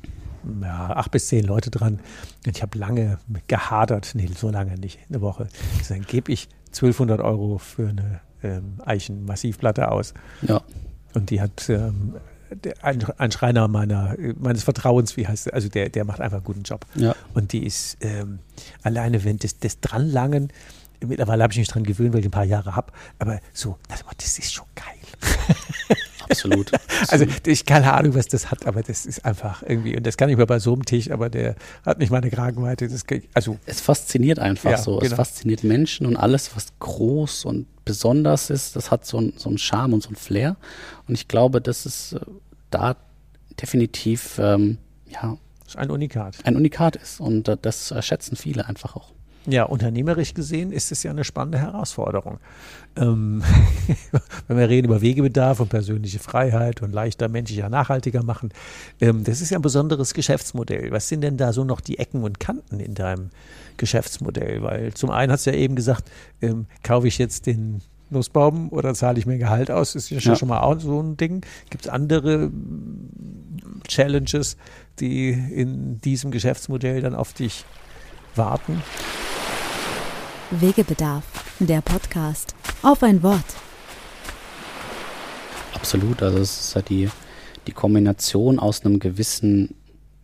[0.62, 2.01] ja, acht bis zehn Leute dran.
[2.46, 5.48] Und ich habe lange gehadert, nee, so lange nicht, eine Woche.
[5.88, 10.14] Dann gebe ich 1200 Euro für eine ähm, Eichenmassivplatte aus.
[10.42, 10.62] Ja.
[11.14, 12.14] Und die hat ähm,
[12.51, 16.38] der, ein, ein, Schreiner meiner, meines Vertrauens, wie heißt der, also der, der macht einfach
[16.38, 16.87] einen guten Job.
[16.94, 17.14] Ja.
[17.35, 18.40] Und die ist ähm,
[18.83, 20.53] alleine, wenn das, das Dranlangen,
[21.07, 24.05] mittlerweile habe ich mich dran gewöhnt, weil ich ein paar Jahre habe, aber so, das,
[24.16, 24.85] das ist schon geil.
[26.30, 26.72] Absolut.
[27.08, 30.28] also ich keine Ahnung, was das hat, aber das ist einfach irgendwie, und das kann
[30.28, 32.88] ich mal bei so einem Tisch, aber der hat nicht meine Kragenweite.
[32.88, 34.98] Das, also es fasziniert einfach Ja, so.
[34.98, 35.06] genau.
[35.06, 39.48] Es fasziniert Menschen und alles, was groß und besonders ist, das hat so, ein, so
[39.48, 40.56] einen Charme und so einen Flair.
[41.06, 42.20] Und ich glaube, dass es äh,
[42.70, 42.96] da
[43.60, 44.78] definitiv ähm,
[45.10, 46.36] ja, das ist ein Unikat.
[46.44, 47.20] ein Unikat ist.
[47.20, 49.12] Und äh, das schätzen viele einfach auch.
[49.50, 52.38] Ja, unternehmerisch gesehen ist es ja eine spannende Herausforderung.
[52.96, 53.42] Ähm,
[54.48, 58.50] wenn wir reden über Wegebedarf und persönliche Freiheit und leichter, menschlicher, nachhaltiger machen,
[59.00, 60.90] ähm, das ist ja ein besonderes Geschäftsmodell.
[60.90, 63.30] Was sind denn da so noch die Ecken und Kanten in deinem
[63.78, 64.62] Geschäftsmodell?
[64.62, 66.11] Weil zum einen hast du ja eben gesagt,
[66.42, 67.80] ähm, kaufe ich jetzt den
[68.11, 69.94] Nussbaum oder zahle ich mir Gehalt aus?
[69.94, 70.37] Das ist ja, Ja.
[70.37, 71.40] schon mal auch so ein Ding.
[71.70, 74.58] Gibt es andere mm, Challenges,
[75.00, 77.64] die in diesem Geschäftsmodell dann auf dich
[78.34, 78.82] warten?
[80.50, 81.24] Wegebedarf,
[81.58, 82.54] der Podcast.
[82.82, 83.44] Auf ein Wort.
[85.74, 86.22] Absolut.
[86.22, 87.11] Also es ist ja die,
[87.66, 89.74] die Kombination aus einem gewissen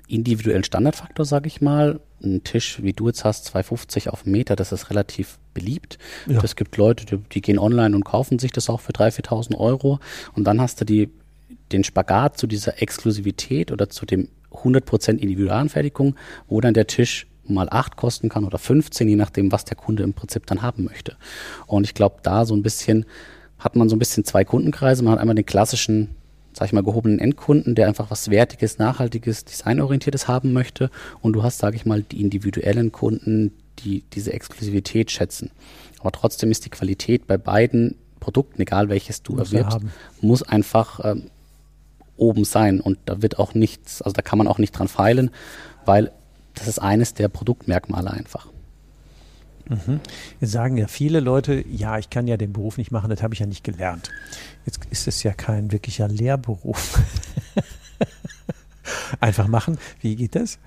[0.09, 2.01] individuellen Standardfaktor, sage ich mal.
[2.23, 5.99] Ein Tisch, wie du jetzt hast, 2,50 auf einen Meter, das ist relativ beliebt.
[6.27, 6.43] Ja.
[6.43, 9.59] Es gibt Leute, die, die gehen online und kaufen sich das auch für 3.000, 4.000
[9.59, 10.01] Euro.
[10.35, 11.11] Und dann hast du die,
[11.71, 16.17] den Spagat zu dieser Exklusivität oder zu dem 100% Individualanfertigung,
[16.49, 20.03] wo dann der Tisch mal 8 kosten kann oder 15, je nachdem, was der Kunde
[20.03, 21.17] im Prinzip dann haben möchte.
[21.67, 23.07] Und ich glaube, da so ein bisschen
[23.59, 25.03] hat man so ein bisschen zwei Kundenkreise.
[25.03, 26.11] Man hat einmal den klassischen,
[26.53, 30.91] sag ich mal, gehobenen Endkunden, der einfach was Wertiges, Nachhaltiges, Designorientiertes haben möchte.
[31.23, 35.51] Und du hast, sage ich mal, die individuellen Kunden, die diese Exklusivität schätzen.
[36.01, 39.79] Aber trotzdem ist die Qualität bei beiden Produkten, egal welches du Muss er erwirbst,
[40.21, 41.31] muss einfach ähm,
[42.17, 42.81] oben sein.
[42.81, 45.31] Und da wird auch nichts, also da kann man auch nicht dran feilen,
[45.85, 46.13] weil
[46.55, 48.49] das ist eines der Produktmerkmale einfach.
[50.41, 53.35] Jetzt sagen ja viele Leute, ja, ich kann ja den Beruf nicht machen, das habe
[53.35, 54.11] ich ja nicht gelernt.
[54.67, 57.01] Jetzt ist es ja kein wirklicher Lehrberuf.
[59.21, 60.59] Einfach machen, wie geht das?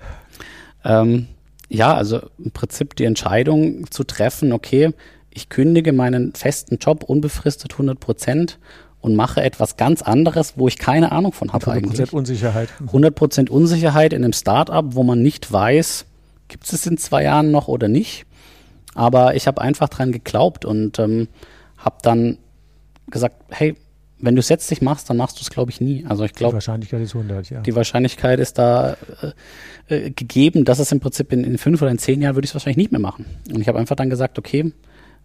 [0.84, 1.28] Ähm,
[1.68, 4.92] ja, also im Prinzip die Entscheidung zu treffen, okay,
[5.30, 8.58] ich kündige meinen festen Job unbefristet 100 Prozent
[9.00, 12.12] und mache etwas ganz anderes, wo ich keine Ahnung von habe 100% eigentlich.
[12.12, 12.68] Unsicherheit.
[12.80, 16.04] 100 Prozent Unsicherheit in einem Startup, wo man nicht weiß,
[16.48, 18.26] gibt es es in zwei Jahren noch oder nicht.
[18.94, 21.28] Aber ich habe einfach dran geglaubt und ähm,
[21.76, 22.38] habe dann
[23.10, 23.76] gesagt, hey,
[24.20, 26.04] wenn du es jetzt nicht machst, dann machst du es, glaube ich, nie.
[26.08, 27.60] Also ich Die glaube, Wahrscheinlichkeit ist 100, ja.
[27.60, 28.96] die Wahrscheinlichkeit ist da
[29.88, 32.44] äh, äh, gegeben, dass es im Prinzip in, in fünf oder in zehn Jahren würde
[32.44, 33.26] ich es wahrscheinlich nicht mehr machen.
[33.48, 34.72] Und ich habe einfach dann gesagt, okay,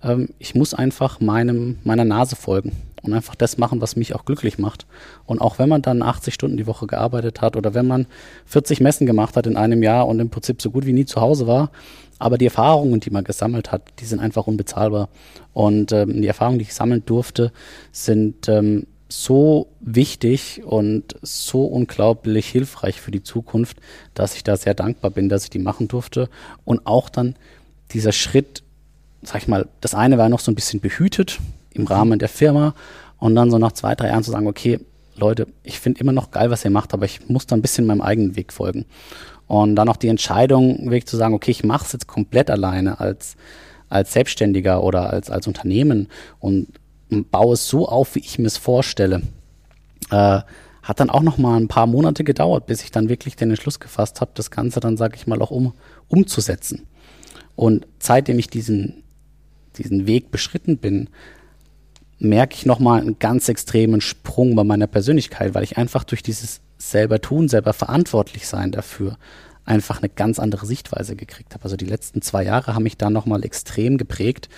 [0.03, 4.25] ähm, ich muss einfach meinem, meiner Nase folgen und einfach das machen, was mich auch
[4.25, 4.85] glücklich macht.
[5.25, 8.07] Und auch wenn man dann 80 Stunden die Woche gearbeitet hat oder wenn man
[8.45, 11.19] 40 Messen gemacht hat in einem Jahr und im Prinzip so gut wie nie zu
[11.19, 11.71] Hause war,
[12.19, 15.09] aber die Erfahrungen, die man gesammelt hat, die sind einfach unbezahlbar.
[15.51, 17.51] Und ähm, die Erfahrungen, die ich sammeln durfte,
[17.91, 23.77] sind ähm, so wichtig und so unglaublich hilfreich für die Zukunft,
[24.13, 26.29] dass ich da sehr dankbar bin, dass ich die machen durfte.
[26.63, 27.35] Und auch dann
[27.91, 28.63] dieser Schritt,
[29.23, 31.39] sag ich mal, das eine war noch so ein bisschen behütet
[31.73, 32.73] im Rahmen der Firma
[33.19, 34.79] und dann so nach zwei, drei Jahren zu sagen, okay,
[35.15, 37.85] Leute, ich finde immer noch geil, was ihr macht, aber ich muss da ein bisschen
[37.85, 38.85] meinem eigenen Weg folgen.
[39.47, 42.99] Und dann auch die Entscheidung, wirklich zu sagen, okay, ich mache es jetzt komplett alleine
[42.99, 43.35] als,
[43.89, 46.07] als Selbstständiger oder als, als Unternehmen
[46.39, 46.67] und
[47.09, 49.21] baue es so auf, wie ich mir es vorstelle.
[50.09, 50.41] Äh,
[50.81, 53.79] hat dann auch noch mal ein paar Monate gedauert, bis ich dann wirklich den Entschluss
[53.79, 55.73] gefasst habe, das Ganze dann, sage ich mal, auch um,
[56.09, 56.87] umzusetzen.
[57.55, 59.02] Und seitdem ich diesen,
[59.73, 61.09] diesen Weg beschritten bin,
[62.19, 66.61] merke ich nochmal einen ganz extremen Sprung bei meiner Persönlichkeit, weil ich einfach durch dieses
[66.77, 69.17] selber tun, selber verantwortlich sein dafür
[69.65, 71.63] einfach eine ganz andere Sichtweise gekriegt habe.
[71.63, 74.49] Also die letzten zwei Jahre haben mich da nochmal extrem geprägt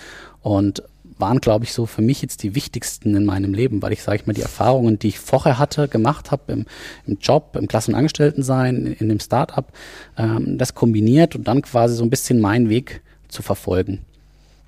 [0.42, 0.84] und
[1.18, 4.18] waren, glaube ich, so für mich jetzt die wichtigsten in meinem Leben, weil ich, sage
[4.18, 6.66] ich mal, die Erfahrungen, die ich vorher hatte, gemacht habe im,
[7.06, 9.72] im Job, im Klassenangestelltensein, in, in dem Startup,
[10.18, 14.06] ähm, das kombiniert und dann quasi so ein bisschen meinen Weg zu verfolgen.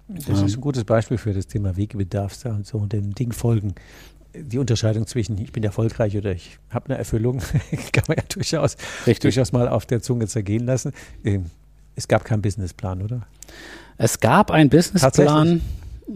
[0.07, 3.33] Das ist ein gutes Beispiel für das Thema Wegebedarf da und so und dem Ding
[3.33, 3.75] folgen.
[4.33, 7.39] Die Unterscheidung zwischen ich bin erfolgreich oder ich habe eine Erfüllung
[7.91, 9.33] kann man ja durchaus, Richtig.
[9.33, 10.93] durchaus mal auf der Zunge zergehen lassen.
[11.23, 11.45] Ähm,
[11.95, 13.21] Es gab keinen Businessplan, oder?
[13.97, 15.61] Es gab einen Businessplan,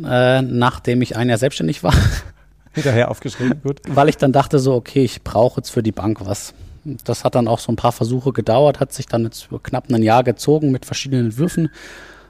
[0.05, 1.93] äh, nachdem ich ein Jahr selbstständig war,
[2.73, 3.81] Hinterher aufgeschrieben, gut.
[3.87, 6.53] weil ich dann dachte so, okay, ich brauche jetzt für die Bank was.
[6.83, 10.01] Das hat dann auch so ein paar Versuche gedauert, hat sich dann jetzt knapp ein
[10.01, 11.69] Jahr gezogen mit verschiedenen Entwürfen.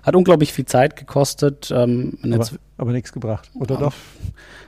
[0.04, 1.72] Hat unglaublich viel Zeit gekostet.
[1.76, 3.94] Ähm, Aber, aber nichts gebracht, oder doch?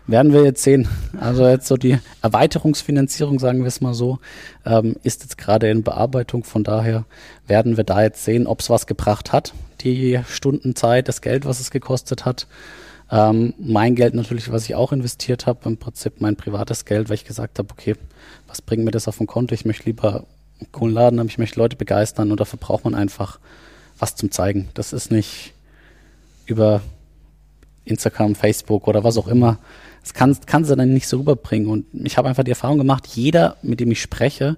[0.07, 0.87] werden wir jetzt sehen.
[1.19, 4.19] Also jetzt so die Erweiterungsfinanzierung, sagen wir es mal so,
[4.65, 6.43] ähm, ist jetzt gerade in Bearbeitung.
[6.43, 7.05] Von daher
[7.47, 9.53] werden wir da jetzt sehen, ob es was gebracht hat.
[9.81, 12.47] Die Stundenzeit, das Geld, was es gekostet hat.
[13.11, 17.15] Ähm, mein Geld natürlich, was ich auch investiert habe, im Prinzip mein privates Geld, weil
[17.15, 17.95] ich gesagt habe, okay,
[18.47, 19.53] was bringt mir das auf dem Konto?
[19.53, 20.25] Ich möchte lieber
[20.59, 23.39] einen coolen Laden haben, ich möchte Leute begeistern und dafür braucht man einfach
[24.03, 24.67] was zum Zeigen.
[24.73, 25.53] Das ist nicht
[26.45, 26.81] über
[27.85, 29.59] Instagram, Facebook oder was auch immer.
[30.01, 31.69] Das kann, kann sie dann nicht so rüberbringen.
[31.69, 34.57] Und ich habe einfach die Erfahrung gemacht, jeder, mit dem ich spreche,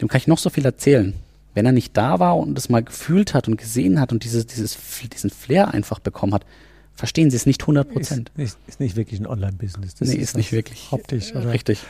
[0.00, 1.12] dem kann ich noch so viel erzählen.
[1.52, 4.46] Wenn er nicht da war und es mal gefühlt hat und gesehen hat und dieses,
[4.46, 4.78] dieses,
[5.12, 6.46] diesen Flair einfach bekommen hat,
[6.94, 8.32] verstehen sie es nicht 100 Prozent.
[8.38, 9.96] Ist, ist, ist, nicht wirklich ein Online-Business.
[10.00, 10.88] Nee, ist, ist nicht wirklich.
[10.90, 11.52] Optisch, oder?
[11.52, 11.80] Richtig.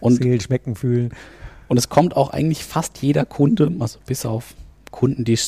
[0.00, 1.12] Und Sehen, schmecken, fühlen.
[1.68, 4.54] Und es kommt auch eigentlich fast jeder Kunde, also bis auf
[4.90, 5.38] Kunden, die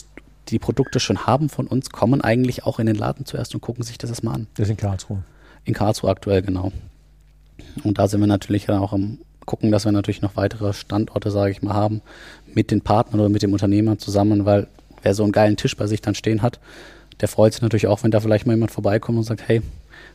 [0.50, 3.84] die Produkte schon haben von uns, kommen eigentlich auch in den Laden zuerst und gucken
[3.84, 4.46] sich das erstmal an.
[4.54, 5.22] Das ist in Karlsruhe.
[5.64, 6.72] In Karlsruhe aktuell, genau.
[7.84, 9.18] Und da sind wir natürlich auch am
[9.50, 12.02] gucken, dass wir natürlich noch weitere Standorte, sage ich mal, haben,
[12.54, 14.68] mit den Partnern oder mit dem Unternehmer zusammen, weil
[15.02, 16.60] wer so einen geilen Tisch bei sich dann stehen hat,
[17.20, 19.62] der freut sich natürlich auch, wenn da vielleicht mal jemand vorbeikommt und sagt, hey,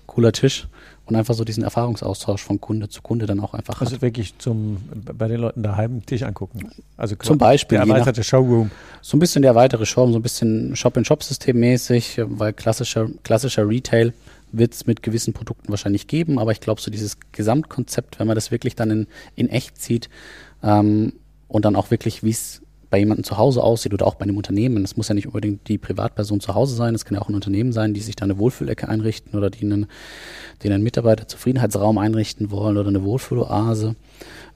[0.05, 0.67] cooler Tisch
[1.05, 4.01] und einfach so diesen Erfahrungsaustausch von Kunde zu Kunde dann auch einfach Also hat.
[4.01, 4.77] wirklich zum
[5.17, 6.69] bei den Leuten daheim einen Tisch angucken.
[6.97, 8.71] Also zum Beispiel der erweiterte nach, Showroom.
[9.01, 14.13] So ein bisschen der erweiterte Showroom, so ein bisschen Shop-in-Shop-System mäßig, weil klassischer klassischer Retail
[14.51, 18.35] wird es mit gewissen Produkten wahrscheinlich geben, aber ich glaube, so dieses Gesamtkonzept, wenn man
[18.35, 20.09] das wirklich dann in, in echt sieht
[20.63, 21.13] ähm,
[21.47, 22.61] und dann auch wirklich, wie es
[22.95, 24.81] bei jemandem zu Hause aussieht oder auch bei einem Unternehmen.
[24.85, 27.35] Es muss ja nicht unbedingt die Privatperson zu Hause sein, es kann ja auch ein
[27.35, 29.87] Unternehmen sein, die sich da eine Wohlfühlecke einrichten oder die einen,
[30.63, 33.97] die einen Mitarbeiterzufriedenheitsraum einrichten wollen oder eine Wohlfühloase.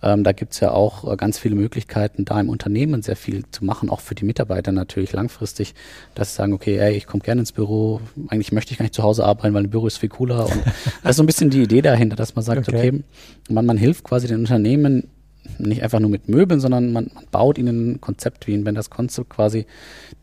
[0.02, 3.66] Ähm, da gibt's ja auch äh, ganz viele Möglichkeiten, da im Unternehmen sehr viel zu
[3.66, 5.76] machen, auch für die Mitarbeiter natürlich langfristig,
[6.16, 8.00] dass sie sagen, okay, ey, ich komme gerne ins Büro,
[8.30, 10.46] eigentlich möchte ich gar nicht zu Hause arbeiten, weil ein Büro ist viel cooler.
[10.46, 10.64] Und
[11.04, 13.04] das ist so ein bisschen die Idee dahinter, dass man sagt, okay, okay
[13.50, 15.10] man, man hilft quasi den Unternehmen
[15.58, 18.90] nicht einfach nur mit Möbeln, sondern man, man baut ihnen ein Konzept, wie wenn das
[18.90, 19.66] Konzept quasi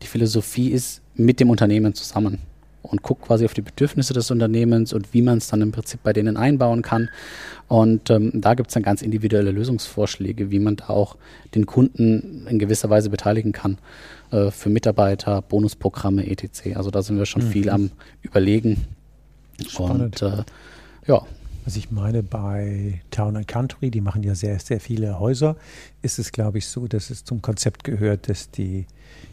[0.01, 2.39] die Philosophie ist, mit dem Unternehmen zusammen
[2.83, 6.01] und guckt quasi auf die Bedürfnisse des Unternehmens und wie man es dann im Prinzip
[6.03, 7.09] bei denen einbauen kann.
[7.67, 11.17] Und ähm, da gibt es dann ganz individuelle Lösungsvorschläge, wie man da auch
[11.53, 13.77] den Kunden in gewisser Weise beteiligen kann.
[14.31, 16.75] Äh, für Mitarbeiter, Bonusprogramme, etc.
[16.75, 17.49] Also da sind wir schon mhm.
[17.49, 18.85] viel am Überlegen.
[19.67, 20.21] Spannend.
[20.21, 20.43] Und äh,
[21.07, 21.25] ja,
[21.67, 25.57] was ich meine, bei Town and Country, die machen ja sehr, sehr viele Häuser,
[26.01, 28.85] ist es, glaube ich, so, dass es zum Konzept gehört, dass die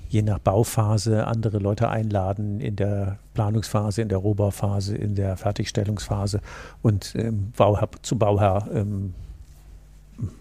[0.08, 6.40] je nach Bauphase andere Leute einladen in der Planungsphase, in der Rohbauphase, in der Fertigstellungsphase.
[6.82, 9.14] Und ähm, Bauherr, zu Bauherr ähm,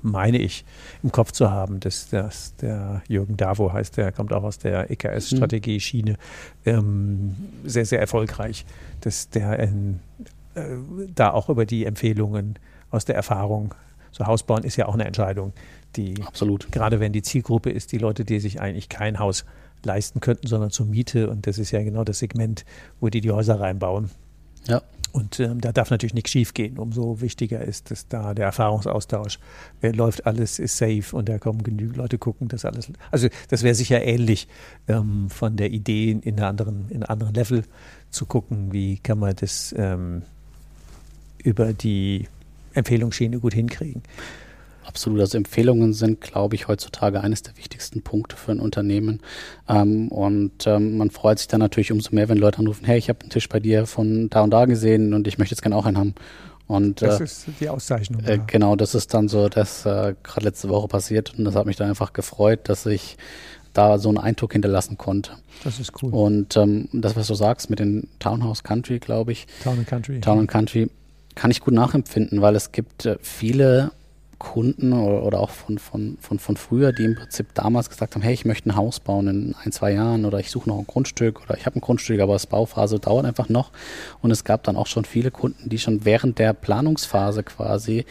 [0.01, 0.65] meine ich,
[1.03, 4.89] im Kopf zu haben, dass, dass der Jürgen Davo heißt, der kommt auch aus der
[4.89, 6.17] EKS-Strategie-Schiene,
[6.65, 8.65] ähm, sehr, sehr erfolgreich,
[9.01, 9.99] dass der in,
[11.15, 13.73] da auch über die Empfehlungen aus der Erfahrung,
[14.11, 15.53] so Haus bauen ist ja auch eine Entscheidung,
[15.95, 16.71] die Absolut.
[16.71, 19.43] gerade wenn die Zielgruppe ist, die Leute, die sich eigentlich kein Haus
[19.83, 21.29] leisten könnten, sondern zur Miete.
[21.29, 22.63] Und das ist ja genau das Segment,
[22.99, 24.11] wo die die Häuser reinbauen.
[24.67, 24.81] Ja.
[25.11, 26.79] Und ähm, da darf natürlich nichts schiefgehen.
[26.79, 29.37] Umso wichtiger ist, dass da der Erfahrungsaustausch
[29.81, 32.91] äh, läuft, alles ist safe und da kommen genügend Leute gucken, dass alles.
[33.11, 34.47] Also das wäre sicher ähnlich
[34.87, 37.63] ähm, von der Idee in einer anderen, in einem anderen Level
[38.09, 40.23] zu gucken, wie kann man das ähm,
[41.43, 42.27] über die
[42.73, 44.01] Empfehlungsschiene gut hinkriegen.
[44.85, 45.21] Absolut.
[45.21, 49.21] Also Empfehlungen sind, glaube ich, heutzutage eines der wichtigsten Punkte für ein Unternehmen.
[49.67, 53.09] Ähm, und ähm, man freut sich dann natürlich umso mehr, wenn Leute anrufen, hey, ich
[53.09, 55.75] habe einen Tisch bei dir von da und da gesehen und ich möchte jetzt gerne
[55.75, 56.15] auch einen haben.
[56.67, 58.23] Und, das äh, ist die Auszeichnung.
[58.25, 61.65] Äh, genau, das ist dann so, das äh, gerade letzte Woche passiert und das hat
[61.65, 63.17] mich dann einfach gefreut, dass ich
[63.73, 65.31] da so einen Eindruck hinterlassen konnte.
[65.63, 66.13] Das ist cool.
[66.13, 69.47] Und ähm, das, was du sagst mit den Townhouse Country, glaube ich.
[69.63, 70.21] Town and Country.
[70.21, 70.89] Town and Country
[71.35, 73.91] kann ich gut nachempfinden, weil es gibt äh, viele
[74.43, 78.33] Kunden oder, auch von, von, von, von früher, die im Prinzip damals gesagt haben, hey,
[78.33, 81.41] ich möchte ein Haus bauen in ein, zwei Jahren oder ich suche noch ein Grundstück
[81.41, 83.71] oder ich habe ein Grundstück, aber das Bauphase dauert einfach noch.
[84.21, 88.05] Und es gab dann auch schon viele Kunden, die schon während der Planungsphase quasi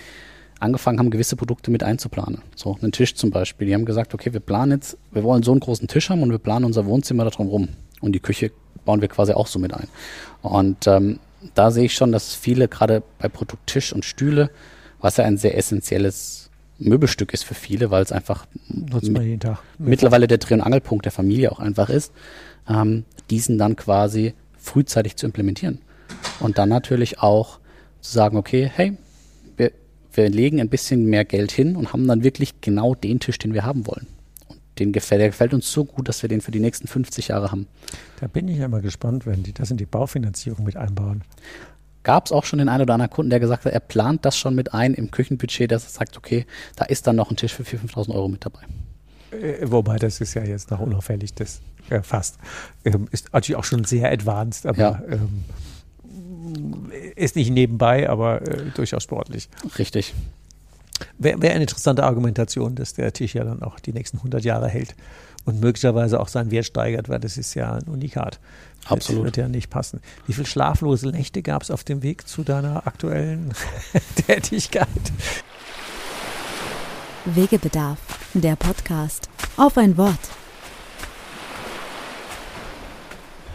[0.58, 2.40] angefangen haben, gewisse Produkte mit einzuplanen.
[2.56, 3.66] So einen Tisch zum Beispiel.
[3.66, 6.30] Die haben gesagt, okay, wir planen jetzt, wir wollen so einen großen Tisch haben und
[6.30, 7.68] wir planen unser Wohnzimmer darum rum.
[8.00, 8.52] Und die Küche
[8.86, 9.88] bauen wir quasi auch so mit ein.
[10.40, 11.18] Und ähm,
[11.54, 14.50] da sehe ich schon, dass viele gerade bei Produkt Tisch und Stühle
[15.02, 18.46] was ja ein sehr essentielles Möbelstück ist für viele, weil es einfach
[19.78, 22.12] mit, mittlerweile der Dreh- und Angelpunkt der Familie auch einfach ist,
[22.68, 25.78] ähm, diesen dann quasi frühzeitig zu implementieren.
[26.40, 27.58] Und dann natürlich auch
[28.00, 28.96] zu sagen, okay, hey,
[29.56, 29.72] wir,
[30.12, 33.54] wir legen ein bisschen mehr Geld hin und haben dann wirklich genau den Tisch, den
[33.54, 34.06] wir haben wollen.
[34.82, 37.50] Den gefällt, der gefällt uns so gut, dass wir den für die nächsten 50 Jahre
[37.50, 37.66] haben.
[38.20, 41.22] Da bin ich ja mal gespannt, wenn die das in die Baufinanzierung mit einbauen
[42.02, 44.36] gab es auch schon den einen oder anderen Kunden, der gesagt hat, er plant das
[44.36, 47.54] schon mit ein im Küchenbudget, dass er sagt, okay, da ist dann noch ein Tisch
[47.54, 48.60] für 4.000, 5.000 Euro mit dabei.
[49.30, 52.38] Äh, wobei, das ist ja jetzt noch unauffällig, das äh, fast.
[52.84, 55.02] Ähm, ist natürlich auch schon sehr advanced, aber ja.
[55.08, 55.44] ähm,
[57.16, 59.48] ist nicht nebenbei, aber äh, durchaus sportlich.
[59.78, 60.14] Richtig.
[61.18, 64.68] Wäre wär eine interessante Argumentation, dass der Tisch ja dann auch die nächsten 100 Jahre
[64.68, 64.94] hält
[65.44, 68.38] und möglicherweise auch seinen Wert steigert, weil das ist ja ein Unikat.
[68.86, 69.20] Absolut.
[69.20, 70.00] Das wird ja nicht passen.
[70.26, 73.52] Wie viele schlaflose Nächte gab es auf dem Weg zu deiner aktuellen
[74.26, 74.88] Tätigkeit?
[77.24, 77.98] Wegebedarf,
[78.34, 79.28] der Podcast.
[79.56, 80.18] Auf ein Wort.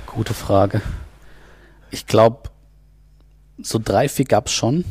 [0.05, 0.81] Gute Frage.
[1.91, 2.49] Ich glaube,
[3.61, 4.85] so drei, vier gab es schon.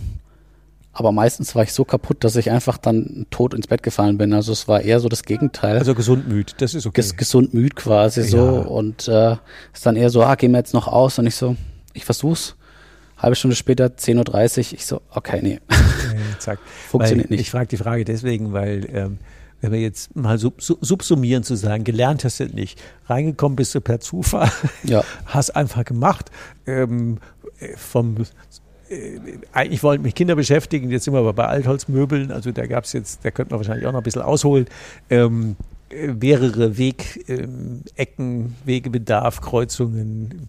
[0.98, 4.32] Aber meistens war ich so kaputt, dass ich einfach dann tot ins Bett gefallen bin.
[4.32, 5.76] Also es war eher so das Gegenteil.
[5.76, 7.02] Also gesund müd, das ist okay.
[7.02, 8.38] Ges gesund müd quasi so.
[8.38, 8.50] Ja.
[8.62, 9.36] Und äh,
[9.74, 11.18] ist dann eher so, ah, gehen wir jetzt noch aus?
[11.18, 11.54] Und ich so,
[11.92, 12.56] ich versuch's.
[13.18, 15.60] Halbe Stunde später, 10.30 Uhr, ich so, okay, nee.
[15.68, 16.60] Äh, zack.
[16.88, 17.42] Funktioniert weil nicht.
[17.42, 19.18] Ich frage die Frage deswegen, weil ähm,
[19.60, 23.74] wenn wir jetzt mal sub sub subsumieren zu sagen, gelernt hast du nicht, reingekommen bist
[23.74, 24.50] du per Zufall,
[24.82, 25.04] Ja.
[25.26, 26.30] hast einfach gemacht,
[26.66, 27.18] ähm,
[27.58, 28.16] äh, vom
[29.52, 32.92] eigentlich wollten mich Kinder beschäftigen, jetzt sind wir aber bei Altholzmöbeln, also da gab es
[32.92, 34.66] jetzt, da könnte man wahrscheinlich auch noch ein bisschen ausholen,
[35.10, 37.82] ähm, äh, mehrere Weg, ähm,
[38.64, 40.48] Wegebedarf, Kreuzungen,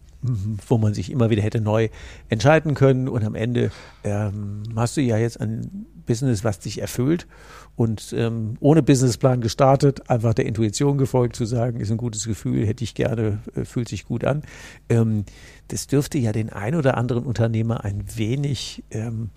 [0.67, 1.89] wo man sich immer wieder hätte neu
[2.29, 3.71] entscheiden können und am Ende
[4.03, 7.27] ähm, hast du ja jetzt ein Business, was dich erfüllt
[7.75, 12.65] und ähm, ohne Businessplan gestartet, einfach der Intuition gefolgt zu sagen, ist ein gutes Gefühl,
[12.65, 14.41] hätte ich gerne, äh, fühlt sich gut an.
[14.89, 15.25] Ähm,
[15.67, 19.29] das dürfte ja den ein oder anderen Unternehmer ein wenig ähm,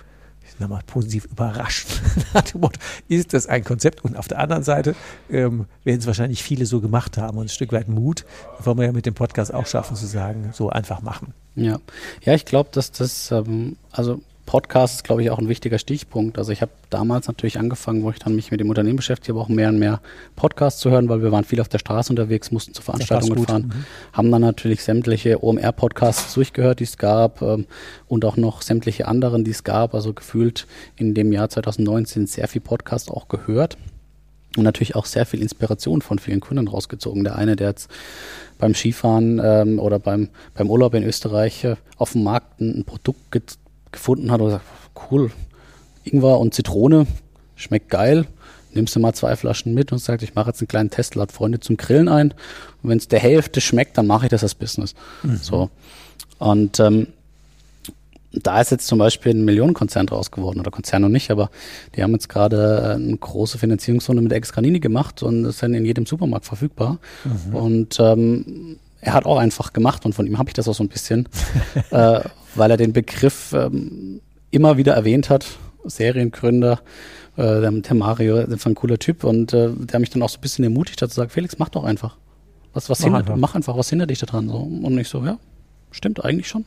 [0.60, 1.26] ich sag mal, positiv
[2.58, 4.04] Motto, ist das ein Konzept?
[4.04, 4.94] Und auf der anderen Seite
[5.30, 8.26] ähm, werden es wahrscheinlich viele so gemacht haben und ein Stück weit Mut,
[8.62, 11.32] wollen wir ja mit dem Podcast auch schaffen, zu sagen, so einfach machen.
[11.54, 11.78] Ja,
[12.20, 16.36] ja ich glaube, dass das, ähm, also Podcast ist, glaube ich, auch ein wichtiger Stichpunkt.
[16.36, 19.38] Also ich habe damals natürlich angefangen, wo ich dann mich mit dem Unternehmen beschäftigt habe,
[19.38, 20.00] auch mehr und mehr
[20.34, 23.66] Podcasts zu hören, weil wir waren viel auf der Straße unterwegs, mussten zu Veranstaltungen fahren,
[23.72, 23.84] Mhm.
[24.12, 27.66] haben dann natürlich sämtliche OMR-Podcasts durchgehört, die es gab ähm,
[28.08, 29.94] und auch noch sämtliche anderen, die es gab.
[29.94, 33.78] Also gefühlt in dem Jahr 2019 sehr viel Podcasts auch gehört
[34.56, 37.22] und natürlich auch sehr viel Inspiration von vielen Kunden rausgezogen.
[37.22, 37.88] Der eine, der jetzt
[38.58, 42.84] beim Skifahren ähm, oder beim, beim Urlaub in Österreich äh, auf dem Markt ein, ein
[42.84, 43.30] Produkt
[43.92, 44.64] gefunden hat und gesagt,
[45.10, 45.30] cool,
[46.04, 47.06] Ingwer und Zitrone,
[47.56, 48.26] schmeckt geil.
[48.72, 51.32] Nimmst du mal zwei Flaschen mit und sagt, ich mache jetzt einen kleinen Test, lad
[51.32, 52.30] Freunde zum Grillen ein.
[52.82, 54.94] Und wenn es der Hälfte schmeckt, dann mache ich das als Business.
[55.42, 55.70] So.
[56.38, 57.08] Und ähm,
[58.32, 61.50] da ist jetzt zum Beispiel ein Millionenkonzern draus geworden, oder Konzern noch nicht, aber
[61.96, 65.84] die haben jetzt gerade äh, eine große Finanzierungsrunde mit Excranini gemacht und ist dann in
[65.84, 66.98] jedem Supermarkt verfügbar.
[67.52, 70.84] Und ähm, er hat auch einfach gemacht und von ihm habe ich das auch so
[70.84, 71.28] ein bisschen,
[71.90, 72.20] äh,
[72.54, 75.46] weil er den Begriff ähm, immer wieder erwähnt hat,
[75.84, 76.80] Seriengründer,
[77.36, 80.38] äh, der, der Mario, war ein cooler Typ und äh, der mich dann auch so
[80.38, 82.16] ein bisschen ermutigt hat zu sagen, Felix, mach doch einfach.
[82.72, 83.36] Was, was Mach hindert, einfach.
[83.36, 84.48] mach einfach, was hindert dich daran?
[84.48, 84.58] So.
[84.58, 85.38] Und ich so, ja,
[85.90, 86.64] stimmt eigentlich schon.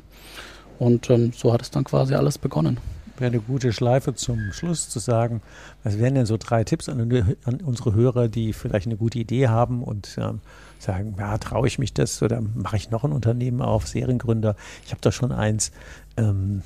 [0.79, 2.77] Und ähm, so hat es dann quasi alles begonnen.
[3.17, 5.41] Wäre eine gute Schleife zum Schluss zu sagen,
[5.83, 6.99] was wären denn so drei Tipps an,
[7.45, 10.41] an unsere Hörer, die vielleicht eine gute Idee haben und ähm,
[10.83, 14.55] sagen, ja, traue ich mich das oder mache ich noch ein Unternehmen auf, Seriengründer?
[14.85, 15.71] Ich habe da schon eins.
[16.17, 16.61] Ähm,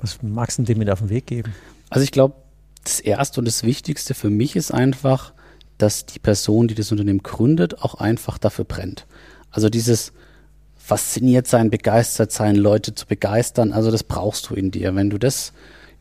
[0.00, 1.54] was magst du dem mit auf den Weg geben?
[1.88, 2.34] Also ich glaube,
[2.82, 5.32] das Erste und das Wichtigste für mich ist einfach,
[5.78, 9.06] dass die Person, die das Unternehmen gründet, auch einfach dafür brennt.
[9.50, 10.12] Also dieses
[10.76, 14.94] fasziniert sein, begeistert sein, Leute zu begeistern, also das brauchst du in dir.
[14.94, 15.52] Wenn du das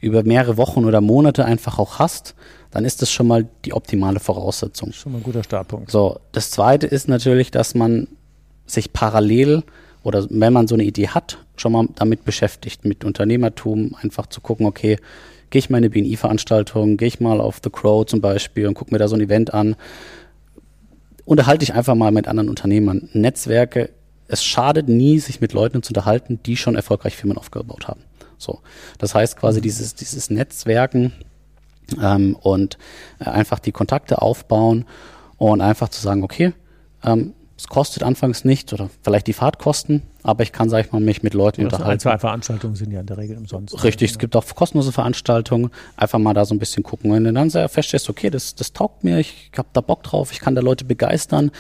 [0.01, 2.35] über mehrere Wochen oder Monate einfach auch hast,
[2.73, 4.91] dann ist das schon mal die optimale Voraussetzung.
[4.93, 5.91] Schon mal ein guter Startpunkt.
[5.91, 8.07] So, das zweite ist natürlich, dass man
[8.65, 9.61] sich parallel
[10.01, 14.41] oder wenn man so eine Idee hat, schon mal damit beschäftigt, mit Unternehmertum, einfach zu
[14.41, 14.97] gucken, okay,
[15.51, 18.73] gehe ich mal in eine BNI-Veranstaltung, gehe ich mal auf The Crow zum Beispiel und
[18.73, 19.75] gucke mir da so ein Event an.
[21.25, 23.07] Unterhalte dich einfach mal mit anderen Unternehmern.
[23.13, 23.91] Netzwerke,
[24.27, 28.01] es schadet nie, sich mit Leuten zu unterhalten, die schon erfolgreich Firmen aufgebaut haben.
[28.39, 28.61] So,
[28.97, 31.13] das heißt quasi dieses, dieses Netzwerken
[32.01, 32.77] ähm, und
[33.19, 34.85] äh, einfach die Kontakte aufbauen
[35.37, 36.53] und einfach zu sagen, okay,
[37.03, 40.99] ähm, es kostet anfangs nichts oder vielleicht die Fahrtkosten, aber ich kann, sag ich mal,
[40.99, 41.99] mich mit Leuten Ja, so ein, unterhalten.
[42.01, 43.83] zwei Veranstaltungen sind ja in der Regel umsonst.
[43.83, 45.69] Richtig, es gibt auch kostenlose Veranstaltungen.
[45.95, 47.11] Einfach mal da so ein bisschen gucken.
[47.13, 50.31] Wenn du dann sehr feststellst, okay, das, das taugt mir, ich habe da Bock drauf,
[50.31, 51.51] ich kann da Leute begeistern,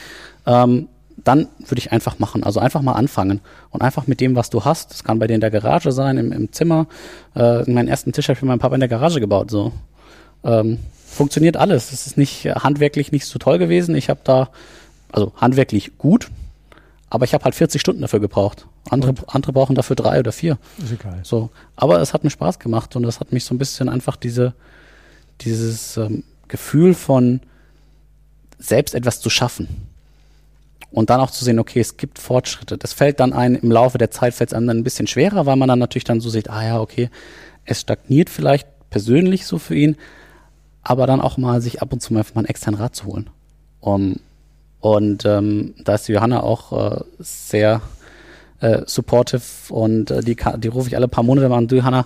[0.45, 0.89] ähm,
[1.23, 2.43] dann würde ich einfach machen.
[2.43, 3.39] Also einfach mal anfangen
[3.69, 4.91] und einfach mit dem, was du hast.
[4.91, 6.87] Das kann bei dir in der Garage sein, im, im Zimmer.
[7.35, 9.51] Äh, meinen ersten Tisch habe ich für meinen Papa in der Garage gebaut.
[9.51, 9.71] So
[10.43, 11.91] ähm, funktioniert alles.
[11.91, 13.95] Es ist nicht äh, handwerklich nicht so toll gewesen.
[13.95, 14.49] Ich habe da
[15.11, 16.29] also handwerklich gut,
[17.09, 18.65] aber ich habe halt 40 Stunden dafür gebraucht.
[18.89, 20.57] Andere, andere brauchen dafür drei oder vier.
[20.83, 21.19] Ist egal.
[21.23, 24.15] So, aber es hat mir Spaß gemacht und es hat mich so ein bisschen einfach
[24.15, 24.53] diese,
[25.41, 27.41] dieses ähm, Gefühl von
[28.59, 29.67] selbst etwas zu schaffen
[30.91, 32.77] Und dann auch zu sehen, okay, es gibt Fortschritte.
[32.77, 35.45] Das fällt dann ein, im Laufe der Zeit fällt es einem dann ein bisschen schwerer,
[35.45, 37.09] weil man dann natürlich dann so sieht, ah ja, okay,
[37.65, 39.97] es stagniert vielleicht persönlich so für ihn,
[40.83, 43.29] aber dann auch mal sich ab und zu mal einen externen Rat zu holen.
[43.79, 44.17] Um,
[44.79, 47.81] und ähm, da ist Johanna auch äh, sehr
[48.59, 52.05] äh, supportive und äh, die, die rufe ich alle paar Monate mal an, du Johanna,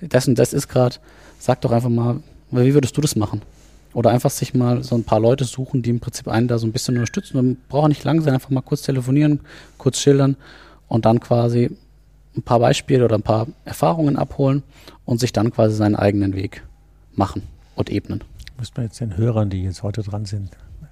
[0.00, 0.96] das und das ist gerade,
[1.38, 2.20] sag doch einfach mal,
[2.50, 3.42] wie würdest du das machen?
[3.92, 6.66] Oder einfach sich mal so ein paar Leute suchen, die im Prinzip einen da so
[6.66, 7.36] ein bisschen unterstützen.
[7.36, 9.40] Man braucht nicht lang sein, einfach mal kurz telefonieren,
[9.78, 10.36] kurz schildern
[10.88, 11.70] und dann quasi
[12.36, 14.62] ein paar Beispiele oder ein paar Erfahrungen abholen
[15.04, 16.64] und sich dann quasi seinen eigenen Weg
[17.14, 17.42] machen
[17.74, 18.22] und ebnen.
[18.58, 20.50] Müsste man jetzt den Hörern, die jetzt heute dran sind,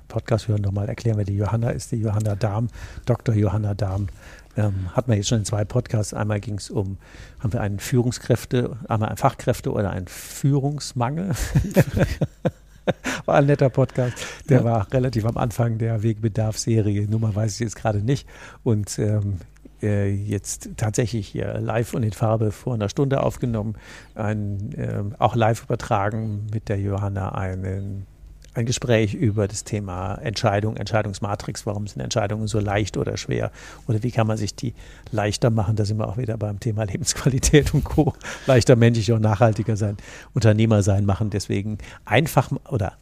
[0.09, 1.91] Podcast hören, nochmal erklären, wer die Johanna ist.
[1.93, 2.68] Die Johanna Dahm,
[3.07, 3.35] Dr.
[3.35, 4.09] Johanna Dahm,
[4.57, 6.12] ähm, hatten wir jetzt schon in zwei Podcasts.
[6.12, 6.99] Einmal ging es um,
[7.41, 11.30] haben wir einen Führungskräfte, einmal einen Fachkräfte oder einen Führungsmangel.
[13.24, 14.14] war ein netter Podcast.
[14.49, 14.64] Der ja.
[14.64, 17.09] war relativ am Anfang der Wegbedarf-Serie.
[17.09, 18.28] Nummer weiß ich jetzt gerade nicht.
[18.62, 19.39] Und ähm,
[19.83, 23.74] äh, jetzt tatsächlich hier live und in Farbe vor einer Stunde aufgenommen,
[24.14, 28.07] ein, äh, auch live übertragen mit der Johanna einen
[28.55, 31.64] ein Gespräch über das Thema Entscheidung, Entscheidungsmatrix.
[31.64, 33.51] Warum sind Entscheidungen so leicht oder schwer?
[33.87, 34.74] Oder wie kann man sich die
[35.11, 35.76] leichter machen?
[35.76, 38.12] Da sind wir auch wieder beim Thema Lebensqualität und Co.
[38.47, 39.97] Leichter, menschlicher und nachhaltiger sein,
[40.35, 41.30] Unternehmer sein, machen.
[41.30, 42.93] Deswegen einfach oder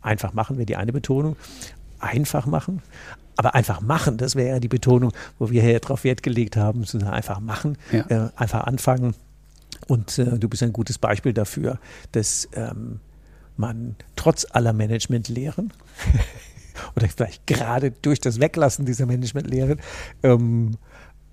[0.00, 1.36] einfach machen wäre die eine Betonung.
[1.98, 2.80] Einfach machen.
[3.40, 6.84] Aber einfach machen, das wäre ja die Betonung, wo wir hier drauf Wert gelegt haben,
[6.84, 8.04] sondern einfach machen, ja.
[8.10, 9.14] äh, einfach anfangen.
[9.88, 11.78] Und äh, du bist ein gutes Beispiel dafür,
[12.12, 13.00] dass ähm,
[13.56, 15.72] man trotz aller Managementlehren
[16.96, 19.80] oder vielleicht gerade durch das Weglassen dieser Managementlehren
[20.22, 20.72] ähm,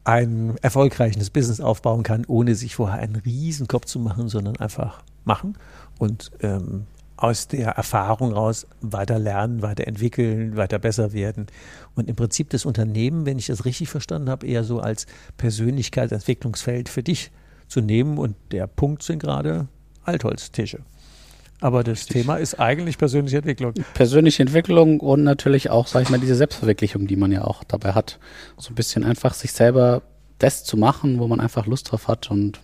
[0.06, 5.04] ein erfolgreiches Business aufbauen kann, ohne sich vorher einen riesen Kopf zu machen, sondern einfach
[5.26, 5.58] machen
[6.00, 6.86] und ähm,
[7.18, 11.48] aus der Erfahrung raus weiter lernen, weiter entwickeln, weiter besser werden.
[11.96, 15.08] Und im Prinzip das Unternehmen, wenn ich das richtig verstanden habe, eher so als
[15.38, 17.32] Persönlichkeitsentwicklungsfeld für dich
[17.68, 18.18] zu nehmen.
[18.18, 19.68] Und der Punkt sind gerade
[20.04, 20.80] Altholztische.
[21.60, 22.22] Aber das Richtig.
[22.22, 23.74] Thema ist eigentlich persönliche Entwicklung.
[23.96, 27.94] Persönliche Entwicklung und natürlich auch, sag ich mal, diese Selbstverwirklichung, die man ja auch dabei
[27.94, 28.20] hat.
[28.58, 30.04] So ein bisschen einfach sich selber
[30.40, 32.30] das zu machen, wo man einfach Lust drauf hat.
[32.30, 32.60] Und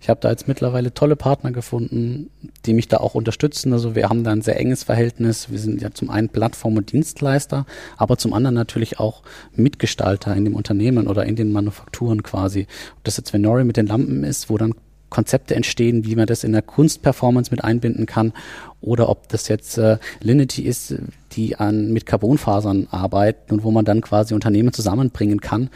[0.00, 2.30] ich habe da jetzt mittlerweile tolle Partner gefunden,
[2.66, 3.72] die mich da auch unterstützen.
[3.72, 5.50] Also wir haben da ein sehr enges Verhältnis.
[5.50, 9.22] Wir sind ja zum einen Plattform und Dienstleister, aber zum anderen natürlich auch
[9.54, 12.66] Mitgestalter in dem Unternehmen oder in den Manufakturen quasi.
[12.96, 14.74] Ob das jetzt Venori mit den Lampen ist, wo dann
[15.10, 18.32] Konzepte entstehen, wie man das in der Kunstperformance mit einbinden kann
[18.80, 20.94] oder ob das jetzt äh, Linity ist,
[21.32, 25.68] die an mit Carbonfasern arbeiten und wo man dann quasi Unternehmen zusammenbringen kann,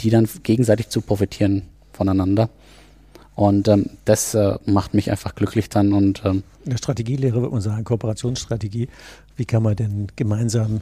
[0.00, 2.50] die dann gegenseitig zu profitieren voneinander.
[3.34, 7.52] Und ähm, das äh, macht mich einfach glücklich dann und ähm, in der Strategielehre wird
[7.52, 8.88] man sagen, Kooperationsstrategie.
[9.36, 10.80] Wie kann man denn gemeinsam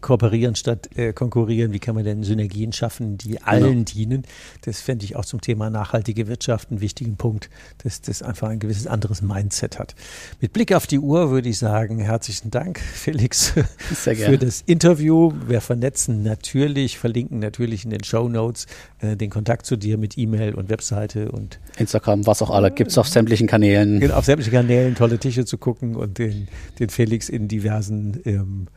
[0.00, 1.72] kooperieren statt äh, konkurrieren?
[1.72, 3.84] Wie kann man denn Synergien schaffen, die allen genau.
[3.84, 4.22] dienen?
[4.62, 7.50] Das fände ich auch zum Thema nachhaltige Wirtschaft einen wichtigen Punkt,
[7.82, 9.94] dass das einfach ein gewisses anderes Mindset hat.
[10.40, 15.32] Mit Blick auf die Uhr würde ich sagen, herzlichen Dank, Felix, für das Interview.
[15.46, 18.66] Wir vernetzen natürlich, verlinken natürlich in den Show Notes
[19.00, 22.90] äh, den Kontakt zu dir mit E-Mail und Webseite und Instagram, was auch alle, gibt
[22.90, 24.00] es auf sämtlichen Kanälen.
[24.00, 28.68] Genau, auf sämtlichen Kanälen tolle Tische zu gucken und den, den Felix in diversen ähm,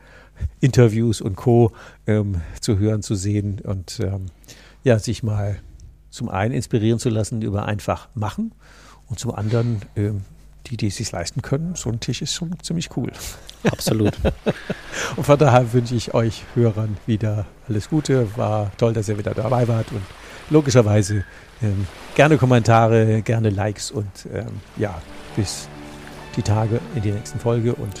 [0.60, 1.72] Interviews und Co.
[2.06, 4.26] Ähm, zu hören, zu sehen und ähm,
[4.84, 5.60] ja, sich mal
[6.10, 8.52] zum einen inspirieren zu lassen über einfach machen
[9.08, 10.22] und zum anderen ähm,
[10.66, 11.74] die, die es sich leisten können.
[11.74, 13.10] So ein Tisch ist schon ziemlich cool.
[13.64, 14.12] Absolut.
[15.16, 18.36] und von daher wünsche ich euch Hörern wieder alles Gute.
[18.36, 20.02] War toll, dass ihr wieder dabei wart und
[20.50, 21.24] logischerweise
[21.62, 25.00] ähm, gerne Kommentare, gerne Likes und ähm, ja,
[25.36, 25.68] bis
[26.36, 28.00] die Tage in der nächsten Folge und